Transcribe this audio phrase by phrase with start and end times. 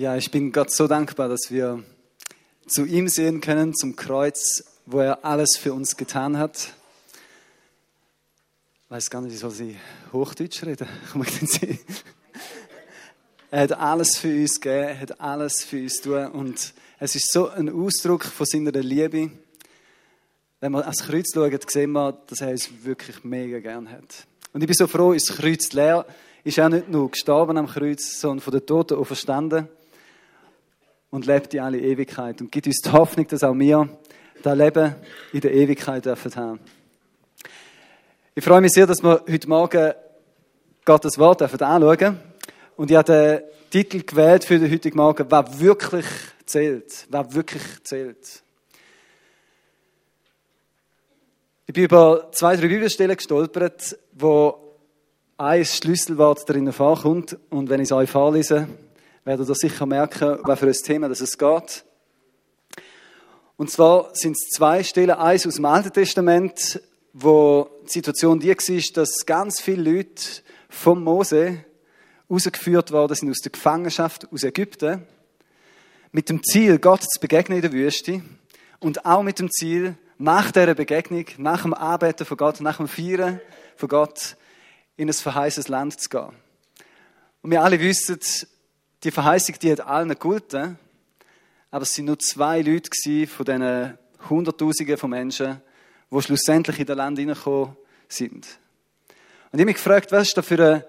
[0.00, 1.84] Ja, ich bin Gott so dankbar, dass wir
[2.66, 6.72] zu ihm sehen können, zum Kreuz, wo er alles für uns getan hat.
[8.84, 9.76] Ich weiß gar nicht, wie soll sie
[10.10, 10.88] Hochdeutsch reden?
[13.50, 17.30] Er hat alles für uns gegeben, er hat alles für uns tun und es ist
[17.30, 19.30] so ein Ausdruck von seiner Liebe.
[20.60, 24.26] Wenn wir ans Kreuz schauen, sehen wir, dass er uns wirklich mega gern hat.
[24.54, 26.06] Und ich bin so froh, ist das Kreuz leer,
[26.42, 29.68] ist er nicht nur gestorben am Kreuz, sondern von den Toten auch verstanden
[31.10, 33.88] und lebt in alle Ewigkeit und gibt uns die Hoffnung, dass auch wir
[34.42, 34.94] das Leben
[35.32, 36.60] in der Ewigkeit dürfen haben.
[38.34, 39.92] Ich freue mich sehr, dass wir heute Morgen
[40.84, 42.20] Gottes Wort anschauen dürfen.
[42.76, 46.06] Und ich habe den Titel gewählt für den heutigen Morgen, wer wirklich
[46.46, 47.06] zählt.
[47.10, 48.42] Wer wirklich zählt.
[51.66, 54.76] Ich bin über zwei, drei Bibelstellen gestolpert, wo
[55.36, 57.36] ein Schlüsselwort darin vorkommt.
[57.50, 58.68] Und wenn ich es euch vorlese,
[59.24, 61.84] werdet ihr sicher merken, was für ein Thema das es geht.
[63.56, 66.80] Und zwar sind es zwei Stellen, eins aus dem Alten Testament,
[67.12, 70.22] wo die Situation die war, dass ganz viele Leute
[70.68, 71.64] vom Mose
[72.30, 75.06] rausgeführt worden sind aus der Gefangenschaft aus Ägypten,
[76.12, 78.22] mit dem Ziel, Gott zu begegnen in der Wüste
[78.78, 82.88] und auch mit dem Ziel, nach dieser Begegnung, nach dem Arbeiten von Gott, nach dem
[82.88, 83.40] Feiern
[83.76, 84.36] von Gott,
[84.96, 86.32] in ein verheißes Land zu gehen.
[87.42, 88.18] Und wir alle wissen,
[89.02, 90.78] die Verheißung, die hat allen gegolten,
[91.70, 92.90] aber es sind nur zwei Leute
[93.26, 93.98] von diesen
[94.28, 95.62] Hunderttausenden von Menschen,
[96.10, 97.76] die schlussendlich in das Land hineingekommen
[98.08, 98.46] sind.
[99.52, 100.86] Und ich habe mich gefragt, was ist da für eine,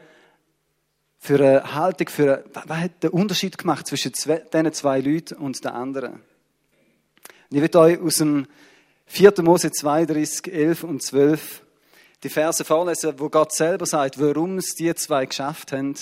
[1.19, 5.63] für eine Haltung, für eine, was hat den Unterschied gemacht zwischen diesen zwei Leuten und
[5.63, 6.13] den anderen?
[6.13, 8.47] Und ich will euch aus dem
[9.07, 9.33] 4.
[9.41, 11.63] Mose 32, 11 und 12
[12.23, 15.95] die Verse vorlesen, wo Gott selber sagt, warum es die zwei geschafft haben,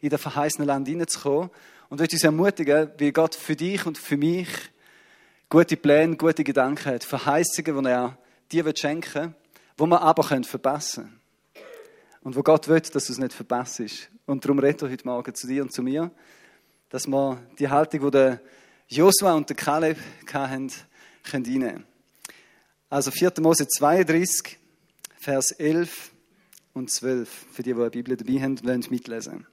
[0.00, 1.50] in das verheißene Land hineinzukommen.
[1.88, 4.48] Und will uns ermutigen, wie Gott für dich und für mich
[5.48, 8.18] gute Pläne, gute Gedanken hat, Verheißungen, die er
[8.50, 9.34] dir schenken will,
[9.78, 11.20] die wir aber verpassen können.
[12.22, 13.80] Und wo Gott will, dass du es nicht verpasst.
[14.26, 16.10] Und darum redet er heute Morgen zu dir und zu mir,
[16.88, 18.38] dass wir die Haltung, die
[18.88, 19.98] Joshua und der Kaleb
[20.32, 20.72] hatten,
[21.22, 21.84] können
[22.88, 23.32] Also 4.
[23.40, 24.58] Mose 32,
[25.18, 26.10] Vers 11
[26.72, 29.46] und 12, für die, die eine Bibel dabei haben, wollen mitlesen.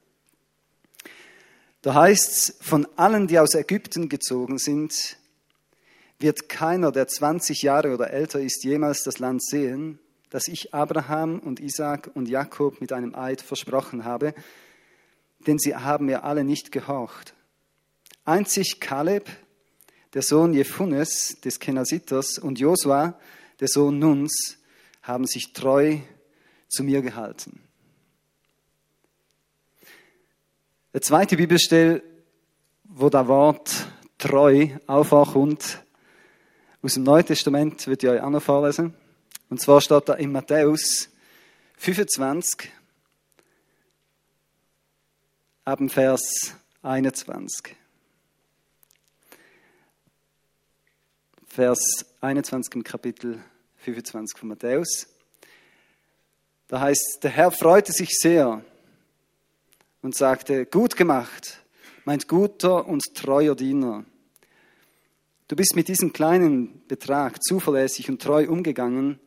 [1.84, 5.18] Da heißt es, von allen, die aus Ägypten gezogen sind,
[6.18, 10.00] wird keiner, der 20 Jahre oder älter ist, jemals das Land sehen,
[10.30, 14.34] das ich Abraham und Isaac und Jakob mit einem Eid versprochen habe,
[15.46, 17.34] denn sie haben mir alle nicht gehorcht.
[18.24, 19.30] Einzig Kaleb,
[20.14, 23.20] der Sohn Jephunes des Kenasiters und Josua,
[23.60, 24.58] der Sohn Nuns,
[25.02, 25.98] haben sich treu
[26.70, 27.60] zu mir gehalten.
[30.94, 32.04] Der zweite Bibelstelle,
[32.84, 33.88] wo das Wort
[34.20, 35.84] treu aufkommt,
[36.84, 38.94] aus dem Neuen Testament, wird ich euch auch noch vorlesen.
[39.50, 41.10] Und zwar steht da in Matthäus
[41.78, 42.70] 25,
[45.66, 47.76] ab dem Vers 21.
[51.48, 53.44] Vers 21 im Kapitel
[53.78, 55.08] 25 von Matthäus.
[56.68, 58.64] Da heißt, der Herr freute sich sehr
[60.04, 61.64] und sagte, gut gemacht,
[62.06, 64.06] mein guter und treuer Diener.
[65.48, 69.20] Du bist mit diesem kleinen Betrag zuverlässig und treu umgegangen,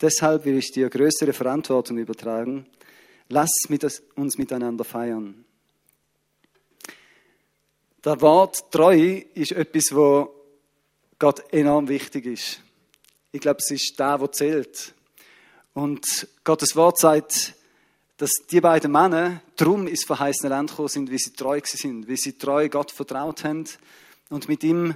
[0.00, 2.66] deshalb will ich dir größere Verantwortung übertragen.
[3.28, 3.50] Lass
[4.16, 5.44] uns miteinander feiern.
[8.02, 10.28] Das Wort treu ist etwas, wo
[11.18, 12.60] Gott enorm wichtig ist.
[13.32, 14.94] Ich glaube, es ist da, wo zählt.
[15.72, 17.54] Und Gottes Wort sagt,
[18.24, 22.16] dass die beiden Männer drum ins verheißene Land gekommen sind, wie sie treu sind, wie
[22.16, 23.66] sie treu Gott vertraut haben
[24.30, 24.94] und mit ihm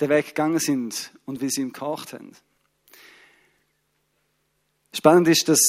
[0.00, 2.32] den Weg gegangen sind und wie sie ihm gehorcht haben.
[4.94, 5.60] Spannend ist, dass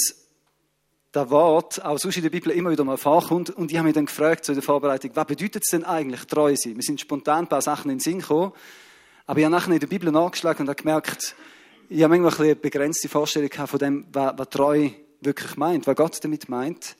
[1.11, 3.93] das Wort auch sonst in der Bibel immer wieder mal vorkommt und ich habe mich
[3.93, 6.77] dann gefragt zu der Vorbereitung, was bedeutet es denn eigentlich treu sein?
[6.77, 8.53] Wir sind spontan ein paar Sachen in den Sinn gekommen,
[9.25, 11.35] aber ich habe nachher in der Bibel nachgeschlagen und habe gemerkt,
[11.89, 16.23] ich habe manchmal eine begrenzte Vorstellung von dem, was, was treu wirklich meint, was Gott
[16.23, 16.95] damit meint.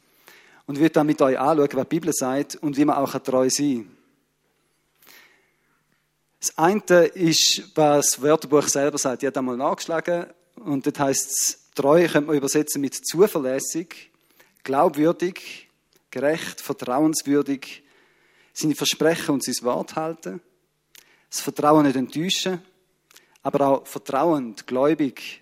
[0.68, 3.50] Und werde dann mit euch anschauen, was die Bibel sagt und wie man auch treu
[3.50, 3.98] sein kann.
[6.42, 9.22] Das eine ist, was das Wörterbuch selber sagt.
[9.22, 10.26] Ich habe einmal nachgeschlagen
[10.56, 14.12] und das heißt, treu könnte man übersetzen mit zuverlässig,
[14.64, 15.70] glaubwürdig,
[16.10, 17.84] gerecht, vertrauenswürdig,
[18.54, 20.42] seine Versprechen und sein Wort halten,
[21.30, 22.62] das Vertrauen nicht enttäuschen,
[23.44, 25.42] aber auch vertrauend, gläubig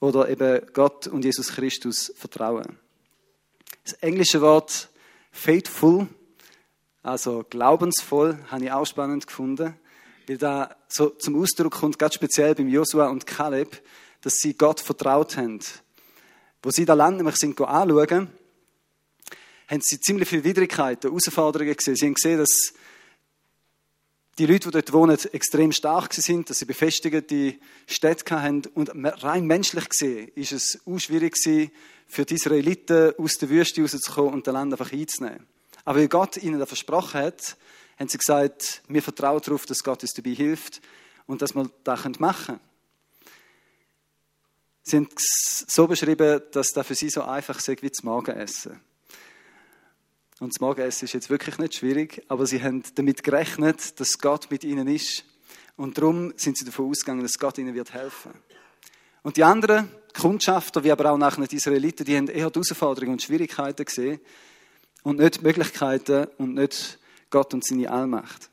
[0.00, 2.78] oder eben Gott und Jesus Christus vertrauen.
[3.84, 4.88] Das englische Wort
[5.32, 6.08] faithful
[7.02, 9.74] also glaubensvoll, habe ich auch spannend gefunden,
[10.26, 13.80] weil da so zum Ausdruck kommt, ganz speziell beim Josua und Kaleb,
[14.20, 15.60] dass sie Gott vertraut haben.
[16.62, 18.28] Wo sie das Land nämlich sind anschauen,
[19.68, 21.96] haben sie ziemlich viele Widrigkeiten, Herausforderungen gesehen.
[21.96, 22.74] Sie haben gesehen, dass
[24.40, 27.56] die Leute, die dort wohnen, extrem stark sind, dass sie befestigte
[27.86, 28.62] Städte hatten.
[28.74, 28.90] Und
[29.22, 31.36] rein menschlich gesehen ist es auch schwierig
[32.06, 35.46] für die Israeliten aus der Wüste rauszukommen und das Land einfach einzunehmen.
[35.84, 37.58] Aber weil Gott ihnen das versprochen hat,
[37.98, 40.80] haben sie gesagt, wir vertrauen darauf, dass Gott uns dabei hilft
[41.26, 42.60] und dass wir das machen können.
[44.84, 48.80] Sie haben es so beschrieben, dass das für sie so einfach ist wie das Morgenessen.
[50.40, 54.50] Und das Morgenessen ist jetzt wirklich nicht schwierig, aber sie haben damit gerechnet, dass Gott
[54.50, 55.24] mit ihnen ist.
[55.76, 58.32] Und darum sind sie davon ausgegangen, dass Gott ihnen wird helfen.
[59.22, 63.12] Und die anderen Kundschafter, wie aber auch nachher die Israeliten, die haben eher die Herausforderungen
[63.12, 64.18] und Schwierigkeiten gesehen
[65.02, 66.98] und nicht die Möglichkeiten und nicht
[67.28, 68.48] Gott und seine Allmacht.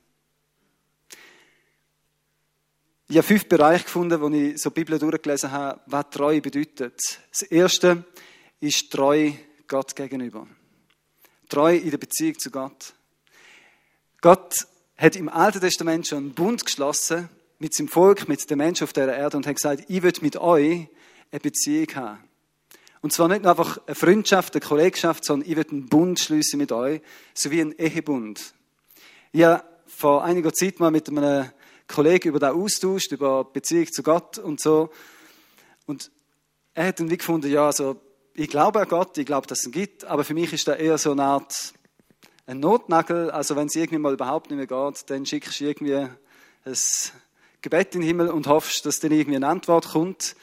[3.07, 7.00] Ich habe fünf Bereiche gefunden, wo ich so die Bibel durchgelesen habe, was Treue bedeutet.
[7.31, 8.04] Das erste
[8.60, 10.48] ist Treue Gott gegenüber.
[11.49, 12.94] Treu in der Beziehung zu Gott.
[14.21, 14.67] Gott
[14.97, 17.29] hat im Alten Testament schon einen Bund geschlossen
[17.59, 20.38] mit seinem Volk, mit den Menschen auf der Erde und hat gesagt, ich will mit
[20.38, 20.88] euch
[21.31, 22.23] eine Beziehung haben.
[23.01, 26.57] Und zwar nicht nur einfach eine Freundschaft, eine Kollegschaft, sondern ich will einen Bund schließen
[26.57, 27.01] mit euch,
[27.33, 28.53] so wie ein Ehebund.
[29.31, 31.49] Ich habe vor einiger Zeit mal mit einem
[31.88, 34.89] Kollegen über das austauscht, über Beziehung zu Gott und so.
[35.85, 36.11] Und
[36.73, 37.99] er hat dann wie gefunden, ja, also
[38.39, 40.78] ich glaube an Gott, ich glaube, dass es ihn gibt, aber für mich ist das
[40.78, 41.74] eher so eine Art
[42.45, 43.31] ein Notnagel.
[43.31, 46.78] Also wenn es irgendwie mal überhaupt nicht mehr geht, dann schickst du irgendwie ein
[47.63, 50.36] Gebet in den Himmel und hoffst, dass dann irgendwie eine Antwort kommt.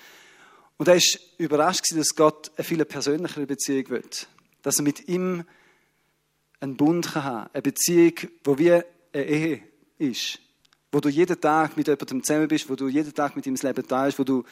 [0.76, 4.02] Und er ist überrascht dass Gott eine viel persönlichere Beziehung will.
[4.62, 5.44] Dass er mit ihm
[6.58, 9.62] einen Bund kann haben Eine Beziehung, wo wie eine Ehe
[9.98, 10.40] ist.
[10.90, 13.62] Wo du jeden Tag mit jemandem zusammen bist, wo du jeden Tag mit ihm das
[13.62, 14.42] Leben teilst, wo du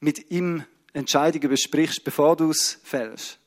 [0.00, 0.64] mit ihm
[0.98, 3.38] Entscheidungen besprichst, bevor du es fällst.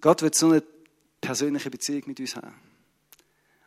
[0.00, 0.62] Gott wird so eine
[1.20, 2.54] persönliche Beziehung mit uns haben.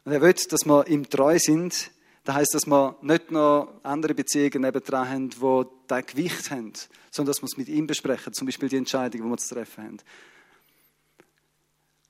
[0.06, 1.92] Und er will, dass wir ihm treu sind.
[2.24, 6.74] Das heißt, dass wir nicht noch andere Beziehungen nebendran haben, die das Gewicht haben,
[7.12, 9.84] sondern dass wir es mit ihm besprechen, zum Beispiel die Entscheidung, die wir zu treffen
[9.84, 9.98] haben.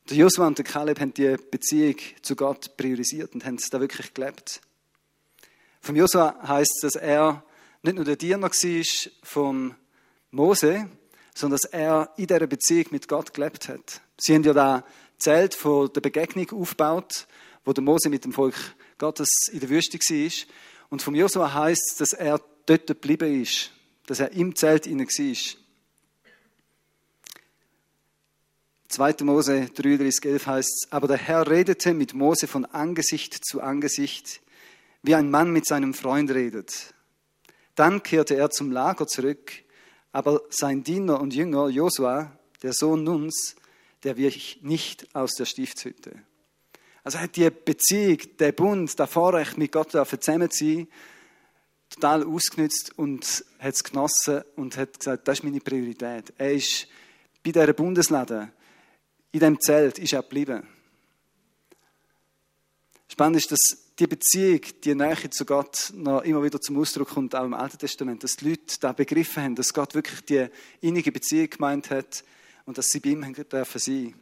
[0.09, 3.79] Der Joshua und der Kaleb haben die Beziehung zu Gott priorisiert und haben es da
[3.79, 4.61] wirklich gelebt.
[5.81, 7.43] Vom Joshua heißt, dass er
[7.81, 9.75] nicht nur der Diener war von
[10.31, 10.89] Mose,
[11.33, 14.01] sondern dass er in dieser Beziehung mit Gott gelebt hat.
[14.17, 14.83] Sie haben ja da
[15.17, 17.27] Zelt von der Begegnung aufgebaut,
[17.65, 18.55] wo der Mose mit dem Volk
[18.97, 20.31] Gottes in der Wüste war.
[20.89, 23.71] Und vom Josua heißt dass er dort geblieben ist,
[24.05, 25.61] dass er im Zelt inne war.
[28.89, 29.25] 2.
[29.25, 34.41] Mose 33,11 heißt es, aber der Herr redete mit Mose von Angesicht zu Angesicht,
[35.03, 36.93] wie ein Mann mit seinem Freund redet.
[37.77, 39.51] Dann kehrte er zum Lager zurück,
[40.11, 43.55] aber sein Diener und Jünger Josua, der Sohn Nuns,
[44.01, 46.23] der wich nicht aus der Stiftshütte.
[47.03, 50.87] Also hat die Beziehung, der Bund, der Vorrecht mit Gott zusammen zu sein,
[51.91, 56.33] total ausgenutzt und hat es genossen und hat gesagt, das ist meine Priorität.
[56.39, 56.87] Er ist
[57.43, 58.53] bei dieser Bundeslade,
[59.31, 60.67] in dem Zelt, ist er geblieben.
[63.07, 67.33] Spannend ist, dass die Beziehung, die Nähe zu Gott noch immer wieder zum Ausdruck kommt,
[67.33, 70.47] auch im Alten Testament, dass die Leute da begriffen haben, dass Gott wirklich die
[70.81, 72.23] innige Beziehung gemeint hat
[72.65, 74.13] und dass sie bei ihm dürfen sein.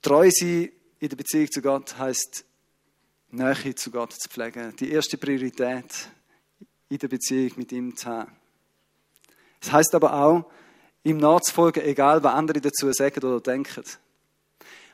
[0.00, 2.44] Treu sein in der Beziehung zu Gott heißt
[3.30, 4.76] Nähe zu Gott zu pflegen.
[4.76, 6.08] Die erste Priorität
[6.88, 8.32] in der Beziehung mit ihm zu haben.
[9.60, 10.50] Es heißt aber auch,
[11.02, 13.84] ihm nachzufolgen, egal was andere dazu sagen oder denken.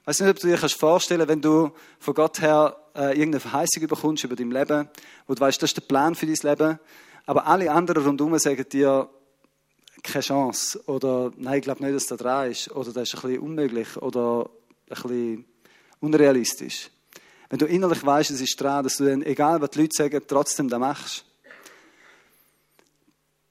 [0.02, 3.40] Ich weiß nicht, ob du dir vorstellen kannst, wenn du von Gott her äh, irgendeine
[3.40, 4.88] Verheißung bekommst über dein Leben,
[5.26, 6.78] wo du weißt, das ist der Plan für dein Leben,
[7.26, 9.08] aber alle anderen rundherum sagen dir,
[10.02, 13.20] keine Chance oder nein, ich glaube nicht, dass das dran ist oder das ist ein
[13.20, 14.48] bisschen unmöglich oder
[14.88, 15.44] ein bisschen
[16.00, 16.90] unrealistisch.
[17.50, 20.20] Wenn du innerlich weißt, es ist dran, dass du dann, egal was die Leute sagen,
[20.26, 21.24] trotzdem das machst.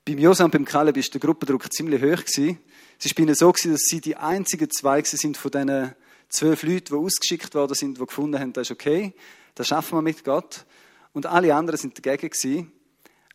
[0.06, 2.24] Beim Josa und beim Kaleb war der Gruppendruck ziemlich hoch.
[2.26, 5.94] Es war bei ihnen so, dass sie die einzigen zwei sind von diesen
[6.30, 9.14] zwölf Leute, die ausgeschickt worden sind, die gefunden haben, das ist okay,
[9.56, 10.66] das schaffen wir mit Gott.
[11.12, 12.72] Und alle anderen sind dagegen gewesen.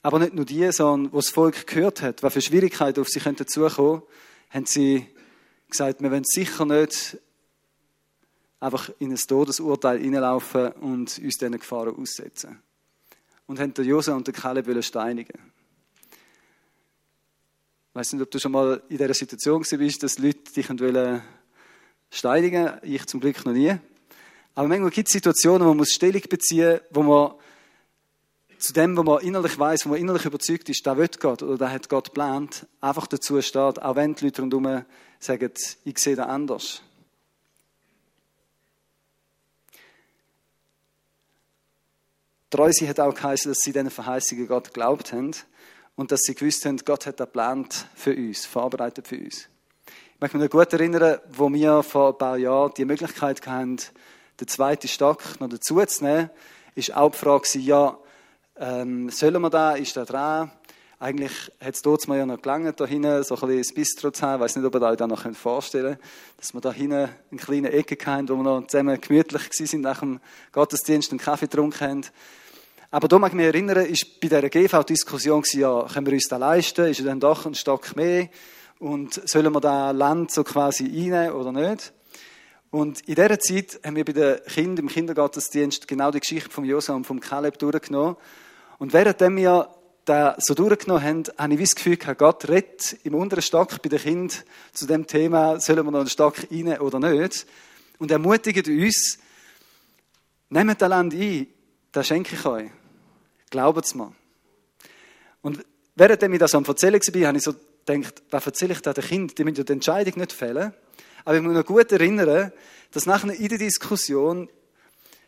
[0.02, 3.20] Aber nicht nur die, sondern wo das Volk gehört hat, was für Schwierigkeiten auf sie
[3.20, 4.02] könnten zukommen,
[4.50, 5.06] haben sie
[5.68, 7.18] gesagt, wir wollen sicher nicht
[8.60, 12.62] einfach in ein Todesurteil hineinlaufen und uns diesen Gefahren aussetzen.
[13.46, 15.52] Und haben der Jose und der Kaleb steinigen.
[17.90, 21.22] Ich weiß nicht, ob du schon mal in dieser Situation bist, dass Leute dich wollen
[22.14, 23.76] steinigen Ich zum Glück noch nie.
[24.54, 27.34] Aber manchmal gibt es Situationen, wo man muss Stellung beziehen wo man
[28.58, 31.58] zu dem, wo man innerlich weiß, wo man innerlich überzeugt ist, da wird Gott oder
[31.58, 34.84] da hat Gott geplant, einfach dazu steht, auch wenn die Leute rundherum
[35.18, 35.52] sagen,
[35.84, 36.82] ich sehe das anders.
[42.48, 45.32] Treu sie hat auch geheißen, dass sie diesen Verheißungen Gott geglaubt haben
[45.96, 49.48] und dass sie gewusst haben, Gott hat das geplant für uns, vorbereitet für uns.
[50.24, 53.76] Ich möchte mich noch gut erinnern, wo wir vor ein paar Jahren die Möglichkeit hatten,
[54.40, 56.30] den zweiten Stock noch dazu zu nehmen,
[56.74, 57.98] ist auch die Frage, ja,
[58.58, 60.50] ähm, sollen wir da, ist da dran?
[60.98, 64.10] Eigentlich hat es dort mal ja noch gelangt, da hinten so ein bisschen das Bistro
[64.12, 64.36] zu haben.
[64.36, 67.40] Ich weiß nicht, ob ihr euch das noch vorstellen könnt, dass wir da hinten eine
[67.40, 70.20] kleine Ecke hatten, wo wir noch zusammen gemütlich waren nach dem
[70.52, 72.04] Gottesdienst einen Kaffee getrunken haben.
[72.90, 76.40] Aber da mag ich mich erinnern, ist bei dieser GV-Diskussion ja, können wir uns das
[76.40, 76.86] leisten?
[76.86, 78.30] Ist es dann doch ein Stock mehr?
[78.78, 81.92] Und sollen wir da Land so quasi rein oder nicht?
[82.70, 86.64] Und in dieser Zeit haben wir bei den Kindern im Kindergottesdienst genau die Geschichte von
[86.64, 88.16] Josua und vom Kaleb durchgenommen.
[88.78, 89.68] Und währenddem wir
[90.04, 93.88] da so durchgenommen haben, habe ich das Gefühl gehabt, Gott redet im unteren Stock bei
[93.88, 94.36] den Kindern
[94.72, 97.46] zu dem Thema, sollen wir noch einen Stock rein oder nicht?
[97.98, 99.18] Und ermutigt uns,
[100.50, 101.46] nehmt das Land ein,
[101.92, 102.70] das schenke ich euch.
[103.50, 104.12] Glaubt es mir.
[105.42, 105.64] Und
[105.94, 107.54] während ich das am Erzählen war, habe ich so
[107.86, 109.34] gedacht, was erzähle ich da den Kindern?
[109.36, 110.72] Die müssen ja die Entscheidung nicht fällen.
[111.24, 112.52] Aber ich muss mich noch gut erinnern,
[112.92, 114.48] dass nachher in der Diskussion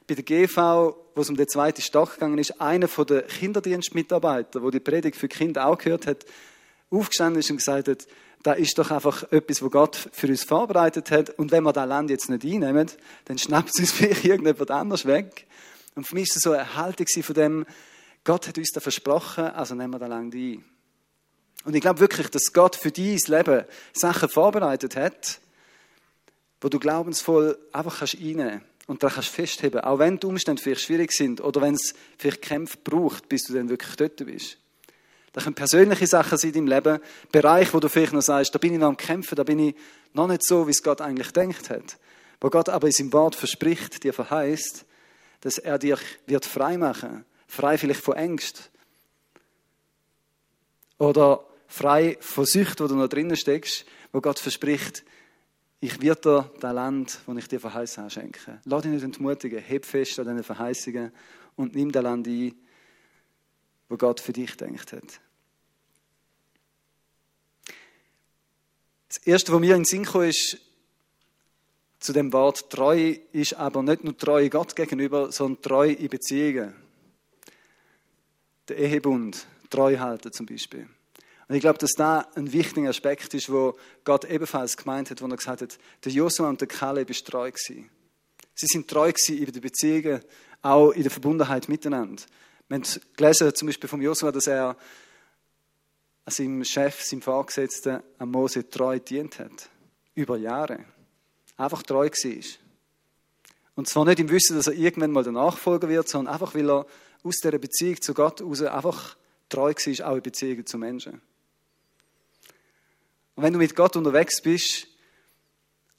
[0.06, 4.62] bei der GV, wo es um den zweiten Stock gegangen ist, einer von den Kinderdienstmitarbeitern,
[4.62, 6.24] der die Predigt für Kinder auch gehört hat,
[6.90, 8.06] aufgestanden ist und gesagt hat,
[8.42, 11.30] da ist doch einfach etwas, was Gott für uns vorbereitet hat.
[11.30, 12.88] Und wenn wir das Land jetzt nicht einnehmen,
[13.24, 15.46] dann schnappt es uns vielleicht irgendjemand anders weg.
[15.96, 17.66] Und für mich war es so eine Haltung von dem,
[18.22, 20.64] Gott hat uns das versprochen, also nehmen wir das Land ein.
[21.66, 25.40] Und ich glaube wirklich, dass Gott für dein Leben Sachen vorbereitet hat,
[26.60, 30.82] wo du glaubensvoll einfach kannst reinnehmen und da kannst festheben, auch wenn die Umstände vielleicht
[30.82, 34.58] schwierig sind oder wenn es vielleicht Kämpfe braucht, bis du dann wirklich dort bist.
[35.32, 37.00] Das können persönliche Sachen sein in deinem Leben,
[37.32, 39.74] Bereich, wo du vielleicht noch sagst, da bin ich noch am Kämpfen, da bin ich
[40.12, 41.98] noch nicht so, wie es Gott eigentlich denkt hat.
[42.40, 44.84] Wo Gott aber in seinem Wort verspricht, dir verheißt,
[45.40, 48.70] dass er dich wird frei machen, frei vielleicht von Ängst
[50.98, 55.04] oder frei von Sucht, wo du noch drinnen steckst, wo Gott verspricht,
[55.80, 58.60] ich werde dir das Land, das ich dir verheißen habe, schenken.
[58.64, 61.12] Lass dich nicht entmutigen, heb fest an diesen Verheißungen
[61.54, 62.54] und nimm das Land ein,
[63.88, 65.20] wo Gott für dich denkt hat.
[69.08, 70.58] Das Erste, was mir in den Sinn kam, ist,
[71.98, 76.74] zu dem Wort treu ist aber nicht nur treu Gott gegenüber, sondern treu in Beziehungen.
[78.68, 80.88] Der Ehebund, treu halten zum Beispiel.
[81.48, 85.26] Und ich glaube, dass da ein wichtiger Aspekt ist, wo Gott ebenfalls gemeint hat, wo
[85.26, 87.88] er gesagt hat, der Josua und der Kaleb ist treu gewesen.
[88.54, 90.20] Sie sind treu gewesen in den Beziehungen,
[90.62, 92.22] auch in der Verbundenheit miteinander.
[92.68, 92.84] Wir haben
[93.16, 94.76] gelesen, zum Beispiel vom Josua, dass er
[96.26, 99.70] seinem Chef, seinem Vorgesetzten, an Mose treu dient hat.
[100.14, 100.84] Über Jahre.
[101.56, 102.44] Einfach treu war.
[103.76, 106.68] Und zwar nicht im Wissen, dass er irgendwann mal der Nachfolger wird, sondern einfach, weil
[106.70, 106.86] er
[107.22, 109.16] aus dieser Beziehung zu Gott heraus einfach
[109.48, 111.20] treu war, auch in Beziehungen zu Menschen.
[113.36, 114.88] Und wenn du mit Gott unterwegs bist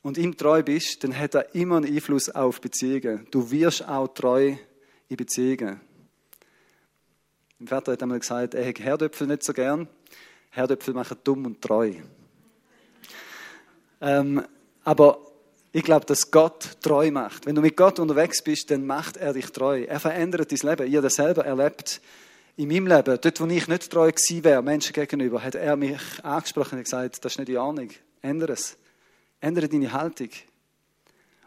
[0.01, 3.27] und ihm treu bist, dann hat er immer einen Einfluss auf Beziehungen.
[3.29, 4.55] Du wirst auch treu
[5.07, 5.79] in Beziehungen.
[7.59, 9.87] Mein Vater hat einmal gesagt, er hätte Herdöpfel nicht so gern.
[10.49, 11.93] Herdöpfel machen dumm und treu.
[14.01, 14.43] Ähm,
[14.83, 15.19] aber
[15.71, 17.45] ich glaube, dass Gott treu macht.
[17.45, 19.83] Wenn du mit Gott unterwegs bist, dann macht er dich treu.
[19.83, 20.91] Er verändert dein Leben.
[20.91, 22.01] Ihr das selber erlebt
[22.57, 26.01] in meinem Leben, dort, wo ich nicht treu gewesen wäre, Menschen gegenüber, hat er mich
[26.23, 27.89] angesprochen und gesagt, das ist nicht die Ahnung.
[28.21, 28.77] Ändere es.
[29.39, 30.29] Ändere deine Haltung.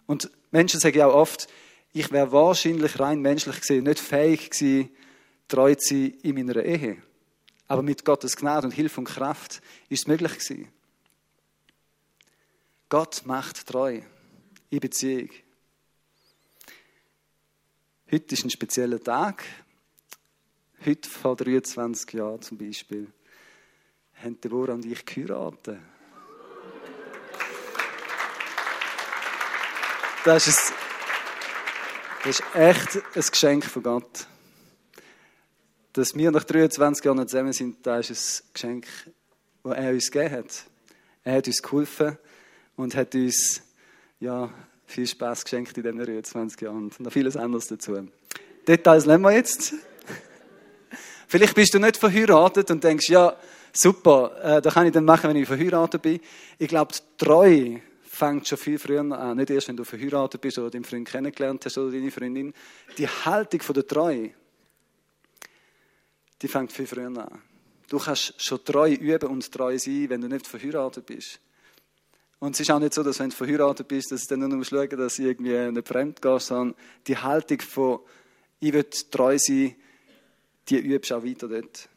[0.06, 1.48] Und Menschen sagen auch oft,
[1.92, 4.90] ich wäre wahrscheinlich rein menschlich gesehen nicht fähig gewesen,
[5.48, 7.02] treu zu sein in meiner Ehe.
[7.66, 10.68] Aber mit Gottes Gnade und Hilfe und Kraft ist es möglich gewesen.
[12.88, 14.00] Gott macht treu
[14.70, 15.30] in Beziehung.
[18.12, 19.44] Heute ist ein spezieller Tag.
[20.82, 23.06] Heute vor 23 Jahren zum Beispiel
[24.14, 25.78] haben Deborah und ich geheiratet.
[30.24, 30.74] Das ist, ein,
[32.24, 34.26] das ist echt ein Geschenk von Gott.
[35.92, 38.86] Dass wir nach 23 Jahren zusammen sind, das ist ein Geschenk,
[39.62, 40.64] das er uns gegeben hat.
[41.24, 42.16] Er hat uns geholfen
[42.76, 43.60] und hat uns
[44.18, 44.50] ja,
[44.86, 48.08] viel Spaß geschenkt in diesen 23 Jahren und noch vieles anderes dazu.
[48.66, 49.74] Details nehmen wir jetzt.
[51.30, 53.36] Vielleicht bist du nicht verheiratet und denkst, ja,
[53.72, 56.20] Super, äh, das kann ich dann machen, wenn ich verheiratet bin.
[56.58, 59.36] Ich glaube, die Treue fängt schon viel früher an.
[59.36, 62.52] Nicht erst, wenn du verheiratet bist oder deinen Freund kennengelernt hast oder deine Freundin.
[62.98, 64.30] Die Haltung von der Treue,
[66.42, 67.42] die fängt viel früher an.
[67.88, 71.38] Du kannst schon treu üben und treu sein, wenn du nicht verheiratet bist.
[72.40, 74.58] Und es ist auch nicht so, dass wenn du verheiratet bist, dass du dann nur
[74.58, 76.74] musst schauen, dass du irgendwie nicht fremd gehst, sondern
[77.06, 78.00] die Haltung von,
[78.58, 79.76] ich will treu sein,
[80.70, 81.88] die übst auch weiter dort.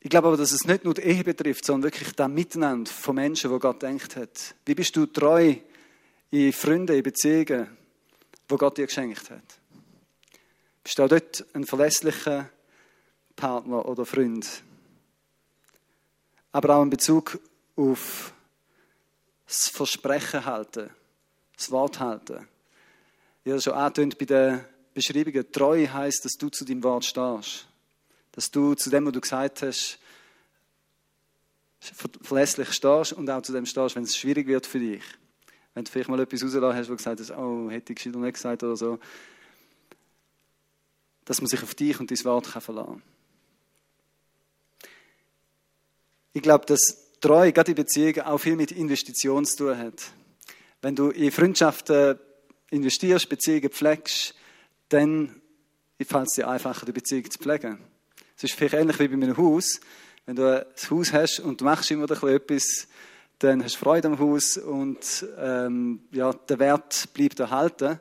[0.00, 3.16] Ich glaube aber, dass es nicht nur die Ehe betrifft, sondern wirklich das Miteinander von
[3.16, 4.54] Menschen, wo Gott denkt hat.
[4.64, 5.56] Wie bist du treu
[6.30, 7.76] in Freunden, in Beziehungen,
[8.48, 9.42] wo Gott dir geschenkt hat?
[10.84, 12.48] Bist du auch dort ein verlässlicher
[13.34, 14.62] Partner oder Freund?
[16.52, 17.40] Aber auch in Bezug
[17.74, 18.32] auf
[19.46, 20.90] das Versprechen halten,
[21.56, 22.46] das Wort halten.
[23.52, 25.52] Habe schon angetönt bei den Beschreibungen.
[25.52, 27.68] Treu heißt, dass du zu deinem Wort stehst.
[28.32, 29.98] Dass du zu dem, was du gesagt hast,
[32.22, 35.02] verlässlich stehst und auch zu dem stehst, wenn es schwierig wird für dich.
[35.74, 38.20] Wenn du vielleicht mal etwas rausgelassen hast, wo du gesagt hast, oh, hätte ich noch
[38.20, 38.98] nicht gesagt oder so.
[41.24, 43.02] Dass man sich auf dich und dein Wort kann verlassen
[44.80, 44.90] kann.
[46.32, 46.80] Ich glaube, dass
[47.20, 50.02] Treue, gerade in Beziehungen, auch viel mit Investitionen zu tun hat.
[50.82, 52.18] Wenn du in Freundschaften
[52.70, 54.34] investierst, Beziehungen pflegst,
[54.88, 55.40] dann
[56.00, 57.78] fällt es dir einfacher, die Beziehung zu pflegen.
[58.36, 59.80] Es ist vielleicht ähnlich wie bei einem Haus.
[60.26, 62.88] Wenn du ein Haus hast und du machst immer etwas,
[63.38, 68.00] dann hast du Freude am Haus und ähm, ja, der Wert bleibt erhalten.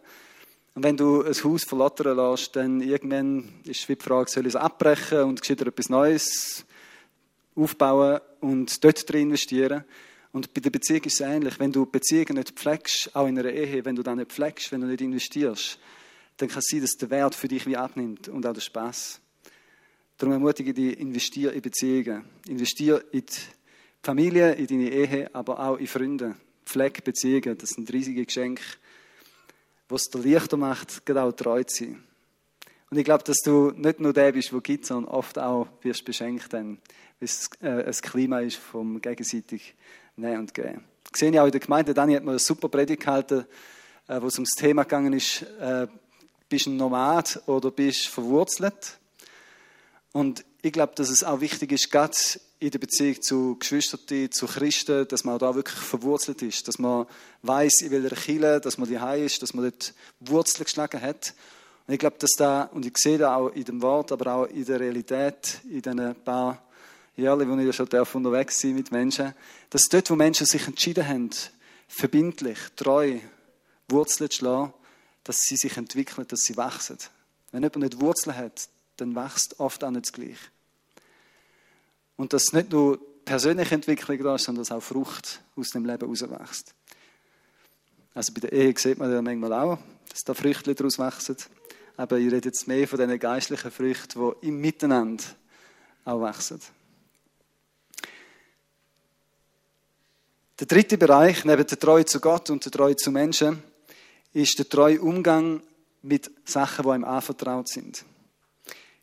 [0.74, 4.56] Und wenn du ein Haus verlottern lässt, dann irgendwann ist die Frage, soll ich es
[4.56, 6.66] abbrechen und etwas Neues
[7.56, 9.86] aufbauen und dort drin investieren.
[10.36, 11.62] Und bei der Beziehung ist es ähnlich.
[11.62, 14.82] Wenn du Beziehungen nicht pflegst, auch in einer Ehe, wenn du dann nicht pflegst, wenn
[14.82, 15.80] du nicht investierst,
[16.36, 19.22] dann kann es sein, dass der Wert für dich wie abnimmt und auch der Spaß.
[20.18, 22.26] Darum ermutige ich dich, investiere in Beziehungen.
[22.50, 23.34] Investiere in die
[24.04, 26.36] Familie, in deine Ehe, aber auch in Freunde.
[26.66, 27.58] Pflege Beziehungen.
[27.58, 28.62] Das sind riesige Geschenke,
[29.88, 32.04] was dir leichter macht, genau treu zu sein.
[32.90, 36.04] Und ich glaube, dass du nicht nur der bist, der gibt, sondern oft auch wirst
[36.04, 36.80] beschenkt, dann,
[37.22, 39.76] weil es äh, ein Klima ist vom gegenseitig
[40.16, 40.84] Nehmen und Geben.
[41.12, 43.46] Ich sehe ja auch in der Gemeinde, Dani hat mal eine super Predigt gehalten,
[44.08, 45.88] äh, wo es ums Thema gegangen ist, äh,
[46.48, 48.98] bist du ein Nomad oder bist du verwurzelt?
[50.12, 52.16] Und ich glaube, dass es auch wichtig ist, gerade
[52.60, 57.06] in der Beziehung zu Geschwistern, zu Christen, dass man da wirklich verwurzelt ist, dass man
[57.42, 61.34] weiß, in welcher Kirche, dass man die ist, dass man dort Wurzeln geschlagen hat.
[61.86, 64.46] Und ich glaube, dass da, und ich sehe da auch in dem Wort, aber auch
[64.46, 66.64] in der Realität, in diesen paar
[67.18, 69.34] Jahren, wo ich ja schon darf unterwegs sein mit Menschen,
[69.70, 71.30] dass dort, wo Menschen sich entschieden haben,
[71.88, 73.20] verbindlich, treu,
[73.88, 74.74] Wurzeln zu schlagen,
[75.24, 76.98] dass sie sich entwickeln, dass sie wachsen.
[77.52, 80.38] Wenn jemand nicht Wurzeln hat, dann wächst oft auch nicht gleich.
[82.18, 86.02] Und dass nicht nur persönliche Entwicklung da ist, sondern dass auch Frucht aus dem Leben
[86.02, 86.74] herauswächst.
[88.14, 89.78] Also bei der Ehe sieht man ja manchmal auch,
[90.10, 91.36] dass da Früchte daraus wachsen.
[91.98, 95.24] Aber ich rede jetzt mehr von diesen geistlichen Früchten, die im Miteinander
[96.06, 96.62] auch wachsen.
[100.58, 103.62] Der dritte Bereich, neben der Treue zu Gott und der Treue zu Menschen,
[104.32, 105.62] ist der treue Umgang
[106.02, 108.06] mit Sachen, die einem anvertraut sind.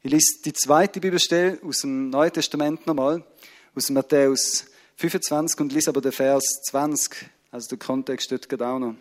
[0.02, 3.22] Ich lese die zweite Bibelstelle aus dem Neuen Testament nochmal,
[3.74, 4.64] aus Matthäus
[4.96, 8.94] 25 und lese aber den Vers 20, also der Kontext steht gerade auch noch.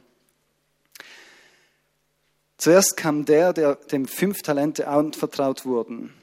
[2.57, 6.13] Zuerst kam der, der dem fünf Talente anvertraut wurden.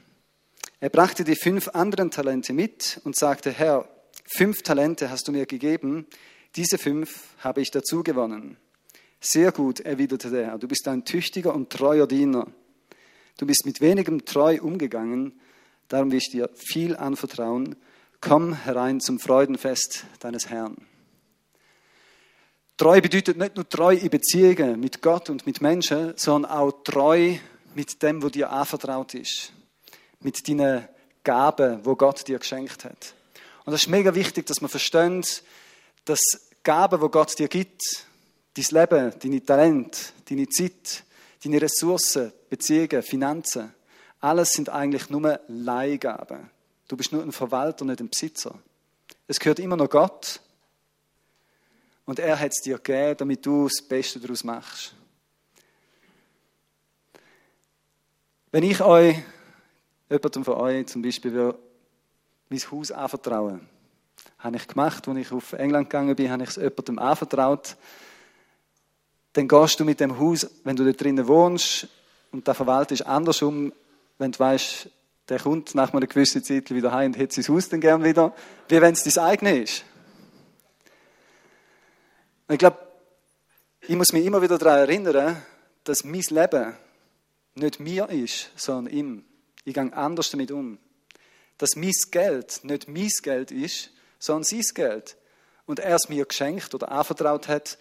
[0.79, 3.89] Er brachte die fünf anderen Talente mit und sagte, Herr,
[4.35, 6.07] fünf Talente hast du mir gegeben,
[6.55, 8.57] diese fünf habe ich dazu gewonnen.
[9.19, 12.47] Sehr gut, erwiderte der Herr, du bist ein tüchtiger und treuer Diener.
[13.37, 15.39] Du bist mit wenigem treu umgegangen,
[15.87, 17.75] darum will ich dir viel anvertrauen.
[18.21, 20.75] Komm herein zum Freudenfest deines Herrn.
[22.77, 27.35] Treu bedeutet nicht nur treu in Beziehungen mit Gott und mit Menschen, sondern auch treu
[27.75, 29.51] mit dem, was dir anvertraut ist.
[30.21, 30.87] Mit deinen
[31.23, 33.15] Gaben, wo Gott dir geschenkt hat.
[33.69, 35.43] Und das ist mega wichtig, dass man versteht,
[36.03, 36.19] dass
[36.63, 37.83] Gaben, wo Gott dir gibt,
[38.55, 41.03] dein Leben, deine Talente, deine Zeit,
[41.43, 43.71] deine Ressourcen, Beziehungen, Finanzen,
[44.21, 46.49] alles sind eigentlich nur Leihgaben.
[46.87, 48.57] Du bist nur ein Verwalter, nicht ein Besitzer.
[49.27, 50.41] Es gehört immer noch Gott.
[52.05, 54.95] Und er hat es dir gegeben, damit du das Beste daraus machst.
[58.51, 59.15] Wenn ich euch,
[60.09, 61.53] jemandem von euch zum Beispiel,
[62.49, 63.67] mein Haus anvertrauen,
[64.39, 67.75] habe ich gemacht, als ich auf England gegangen bin, habe ich es jemandem anvertraut,
[69.33, 71.87] dann gehst du mit dem Haus, wenn du da drinnen wohnst,
[72.31, 73.73] und der Verwalter ist andersrum,
[74.17, 74.89] wenn du weißt,
[75.29, 78.33] der kommt nach einer gewissen Zeit wieder heim und hat sein Haus dann gern wieder,
[78.67, 79.83] wie wenn es dein eigene ist.
[82.47, 82.77] Und ich glaube,
[83.81, 85.37] ich muss mich immer wieder daran erinnern,
[85.83, 86.73] dass mein Leben
[87.55, 89.25] nicht mir ist, sondern ihm.
[89.65, 90.77] Ich gehe anders damit um.
[91.59, 95.15] Dass mein Geld nicht mein Geld ist, sondern sein Geld.
[95.67, 97.77] Und er es mir geschenkt oder anvertraut hat,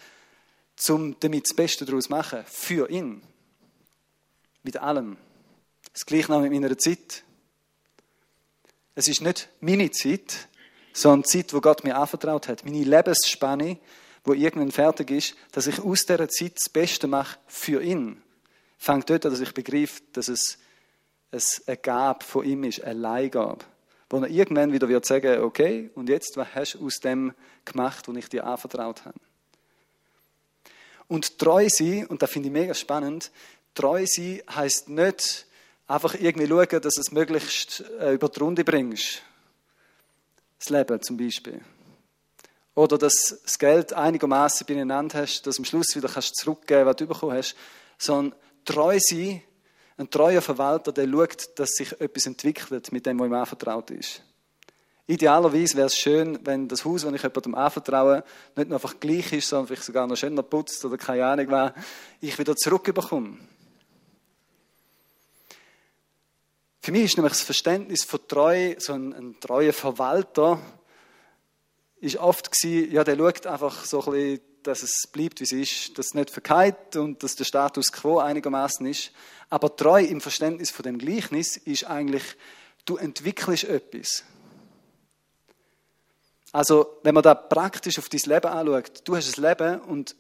[0.88, 2.44] um damit das Beste daraus zu machen.
[2.46, 3.22] Für ihn.
[4.62, 5.16] Mit allem.
[5.94, 7.24] Das gleiche noch mit meiner Zeit.
[8.94, 10.48] Es ist nicht meine Zeit,
[10.92, 12.64] sondern die Zeit, wo Gott mir anvertraut hat.
[12.64, 13.78] Meine Lebensspanne,
[14.24, 18.22] wo irgendwann fertig ist, dass ich aus dieser Zeit das Beste mache für ihn.
[18.76, 20.58] Fängt dort an, dass ich begreife, dass es
[21.32, 23.64] eine Gabe von ihm ist, eine Leihgabe.
[24.10, 28.08] Wo er irgendwann wieder wird sagen, okay, und jetzt, was hast du aus dem gemacht,
[28.08, 29.18] was ich dir anvertraut habe?
[31.08, 33.30] Und treu sein, und das finde ich mega spannend,
[33.74, 35.46] treu sein heisst nicht
[35.86, 39.22] einfach irgendwie schauen, dass du es möglichst äh, über die Runde bringst.
[40.58, 41.60] Das Leben zum Beispiel.
[42.74, 46.96] Oder dass das Geld einigermaßen beieinander hast, dass du am Schluss wieder kannst zurückgeben was
[46.96, 47.56] du bekommen hast.
[47.96, 49.42] Sondern treu sein,
[49.98, 54.22] ein treuer Verwalter, der schaut, dass sich etwas entwickelt mit dem, was ihm anvertraut ist.
[55.06, 58.22] Idealerweise wäre es schön, wenn das Haus, das ich jemandem anvertraue,
[58.54, 61.72] nicht nur einfach gleich ist, sondern vielleicht sogar noch schöner putzt oder keine Ahnung was,
[62.20, 63.38] ich wieder zurückbekomme.
[66.82, 70.60] Für mich ist nämlich das Verständnis von treu, so ein, ein treuer Verwalter,
[72.00, 75.52] ist oft gewesen, ja, der schaut einfach so ein bisschen, dass es bleibt, wie es
[75.52, 79.12] ist, dass es nicht verkehrt und dass der Status quo einigermaßen ist.
[79.50, 82.22] Aber treu im Verständnis von dem Gleichnis ist eigentlich,
[82.84, 84.24] du entwickelst etwas.
[86.52, 90.16] Also, wenn man da praktisch auf dein Leben anschaut, du hast ein Leben und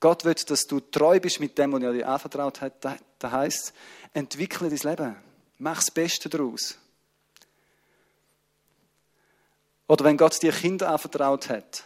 [0.00, 2.84] Gott will, dass du treu bist mit dem, was er dir anvertraut hat.
[3.18, 3.72] Das heißt,
[4.14, 5.16] entwickle dein Leben.
[5.58, 6.76] Mach das Beste daraus.
[9.86, 11.84] Oder wenn Gott dir Kinder anvertraut hat,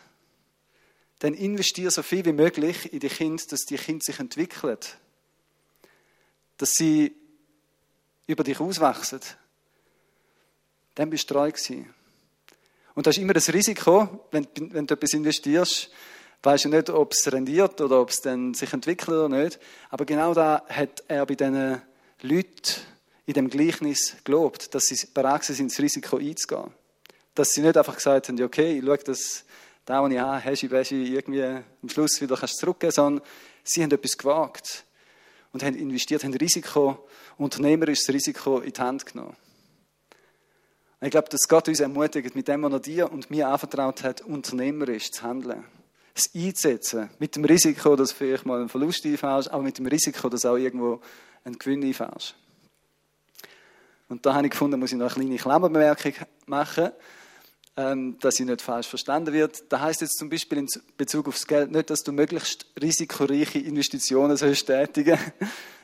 [1.18, 4.78] dann investiere so viel wie möglich in die Kinder, dass die Kinder sich entwickeln.
[6.58, 7.14] Dass sie
[8.26, 9.20] über dich auswachsen.
[10.94, 11.94] Dann bist du treu gewesen.
[12.94, 15.90] Und das ist immer das Risiko, wenn, wenn du etwas investierst,
[16.42, 19.58] weißt du nicht, ob es rendiert oder ob es dann sich entwickelt oder nicht.
[19.90, 21.82] Aber genau da hat er bei diesen
[22.22, 22.74] Leuten
[23.26, 26.72] in dem Gleichnis gelobt, dass sie bereit sind, das Risiko einzugehen
[27.36, 29.44] dass sie nicht einfach gesagt haben, okay, ich schaue, dass
[29.86, 33.24] da, was ich habe, Heschi, Beschi, irgendwie am Schluss wieder kannst zurückgeben sondern
[33.62, 34.84] sie haben etwas gewagt
[35.52, 39.36] und haben investiert, haben Risiko, unternehmerisches Risiko in die Hand genommen.
[40.98, 44.02] Und ich glaube, dass Gott uns ermutigt, mit dem, was er dir und mir anvertraut
[44.02, 45.64] hat, unternehmerisch zu handeln.
[46.14, 50.28] Es einzusetzen, mit dem Risiko, dass vielleicht mal einen Verlust einfährst, aber mit dem Risiko,
[50.28, 51.00] dass auch irgendwo
[51.44, 52.34] einen Gewinn einfährst.
[54.08, 56.14] Und da habe ich gefunden, muss ich noch eine kleine Klammerbemerkung
[56.46, 56.90] machen
[57.76, 59.70] dass sie nicht falsch verstanden wird.
[59.70, 64.36] Da heißt jetzt zum Beispiel in Bezug aufs Geld nicht, dass du möglichst risikoreiche Investitionen
[64.36, 65.18] sollst tätigen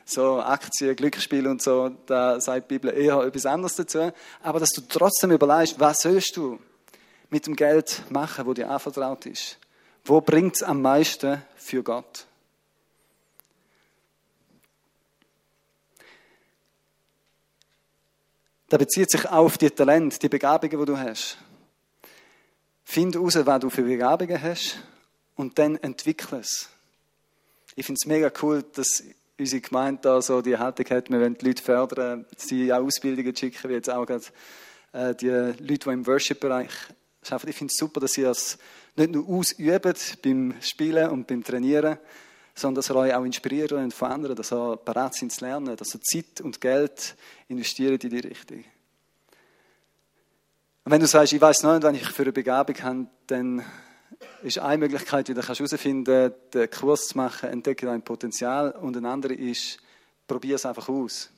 [0.05, 4.11] so Aktien, Glücksspiel und so, da sagt die Bibel eher etwas anderes dazu.
[4.41, 6.59] Aber dass du trotzdem überlegst, was sollst du
[7.29, 9.57] mit dem Geld machen, wo dir anvertraut ist?
[10.05, 12.25] Wo bringt es am meisten für Gott?
[18.67, 21.37] Da bezieht sich auf die Talente, die Begabungen, die du hast.
[22.93, 24.77] Find heraus, was du für Begabungen hast
[25.35, 26.69] und dann entwickle es.
[27.75, 29.03] Ich finde es mega cool, dass
[29.35, 33.35] unsere Gemeinde da so die Haltung hat, wir wollen die Leute fördern, sie auch Ausbildungen
[33.35, 34.25] schicken, wie jetzt auch gerade
[34.91, 36.69] äh, die Leute, die im Worship-Bereich
[37.31, 37.49] arbeiten.
[37.49, 38.59] Ich finde es super, dass sie das
[38.95, 41.97] nicht nur ausüben beim Spielen und beim Trainieren,
[42.53, 45.75] sondern dass ihr euch auch inspirieren und von anderen, dass ihr bereit sind zu lernen,
[45.75, 47.15] dass ihr Zeit und Geld
[47.47, 48.63] investiert in die Richtung.
[50.85, 53.63] Und wenn du sagst, ich weiß noch nicht, wenn ich für eine Begabung habe, dann
[54.41, 58.71] ist eine Möglichkeit, wie du herausfinden kannst, den Kurs zu machen, entdecke dein Potenzial.
[58.71, 59.77] Und eine andere ist,
[60.27, 61.29] probiere es einfach aus.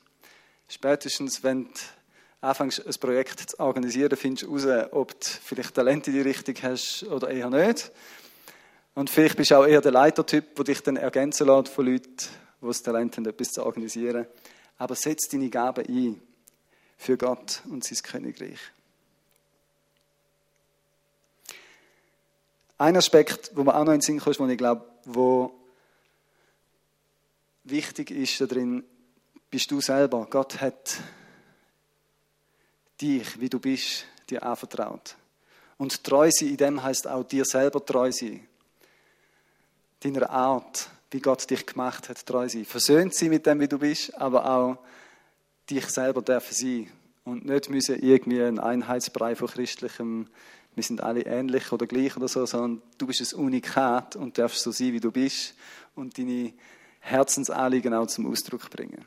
[0.66, 1.70] Spätestens, wenn du
[2.40, 6.56] anfängst, ein Projekt zu organisieren, findest du heraus, ob du vielleicht Talente in die Richtung
[6.62, 7.92] hast oder eher nicht.
[8.94, 12.16] Und vielleicht bist du auch eher der Leitertyp, der dich dann ergänzen lässt von Leuten,
[12.60, 14.26] die das Talent haben, etwas zu organisieren.
[14.78, 16.20] Aber setz deine Gaben ein
[16.96, 18.58] für Gott und sein Königreich.
[22.78, 25.54] Ein Aspekt, wo man auch noch in den Sinn kommt, wo ich glaube, wo
[27.64, 28.84] wichtig ist da drin,
[29.50, 30.26] bist du selber.
[30.28, 30.98] Gott hat
[33.00, 35.16] dich, wie du bist, dir anvertraut.
[35.78, 38.46] Und treu sein in dem heißt auch dir selber treu sein.
[40.00, 42.64] Deiner Art, wie Gott dich gemacht hat, treu sein.
[42.64, 44.78] Versöhnt sein mit dem, wie du bist, aber auch
[45.70, 46.92] dich selber dürfen sein
[47.24, 50.28] und nicht müssen irgendwie ein Einheitsbrei von christlichem,
[50.76, 54.60] wir sind alle ähnlich oder gleich oder so, sondern du bist ein Unikat und darfst
[54.60, 55.54] so sein, wie du bist
[55.94, 56.52] und deine
[57.00, 59.02] Herzensanliegen auch zum Ausdruck bringen.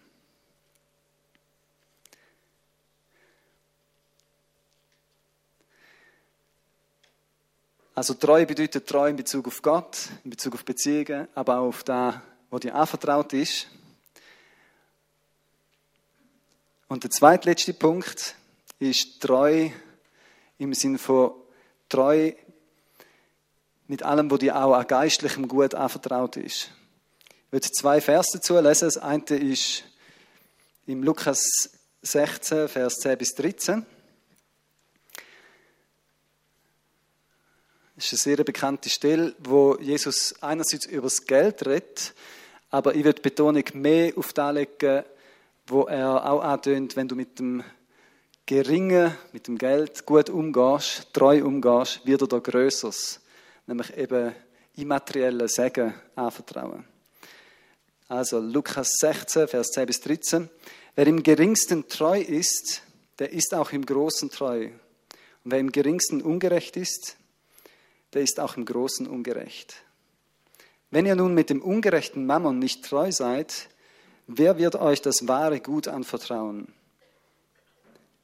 [7.93, 11.84] Also treu bedeutet treu in Bezug auf Gott, in Bezug auf Beziehungen, aber auch auf
[11.84, 12.15] das,
[12.49, 13.67] was dir anvertraut ist.
[16.88, 18.34] Und der zweitletzte Punkt
[18.79, 19.69] ist treu
[20.58, 21.34] im Sinne von
[21.89, 22.32] treu
[23.88, 26.71] mit allem, was dir auch an geistlichem Gut anvertraut ist.
[27.47, 28.86] Ich will zwei Verse dazu lesen.
[28.86, 29.84] Das eine ist
[30.86, 31.41] im Lukas
[32.04, 33.86] 16, Vers 10 bis 13.
[37.95, 42.13] Das ist eine sehr bekannte Stelle, wo Jesus einerseits über das Geld redet,
[42.69, 45.04] aber ich würde Betonung mehr auf das legen,
[45.67, 47.62] wo er auch antönt, wenn du mit dem
[48.50, 53.20] Geringen, mit dem Geld gut umgehst, treu umgehst, wird er da Größeres,
[53.68, 54.34] nämlich eben
[54.76, 56.84] immaterielle Segen anvertrauen.
[58.08, 60.50] Also Lukas 16, Vers 10 bis 13.
[60.96, 62.82] Wer im geringsten treu ist,
[63.20, 64.70] der ist auch im Großen treu.
[65.44, 67.18] Und wer im geringsten ungerecht ist,
[68.14, 69.76] der ist auch im Großen ungerecht.
[70.90, 73.70] Wenn ihr nun mit dem ungerechten Mammon nicht treu seid,
[74.32, 76.72] Wer wird euch das wahre Gut anvertrauen?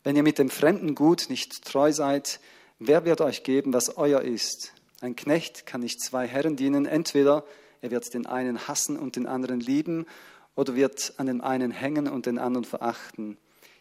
[0.05, 2.39] Wenn ihr mit dem fremden Gut nicht treu seid,
[2.77, 4.71] wer wird euch geben, was euer ist?
[5.01, 6.85] Ein Knecht kann nicht zwei Herren dienen.
[6.85, 7.43] Entweder
[7.81, 10.05] er wird den einen hassen und den anderen lieben,
[10.53, 13.39] oder wird an dem einen hängen und den anderen verachten.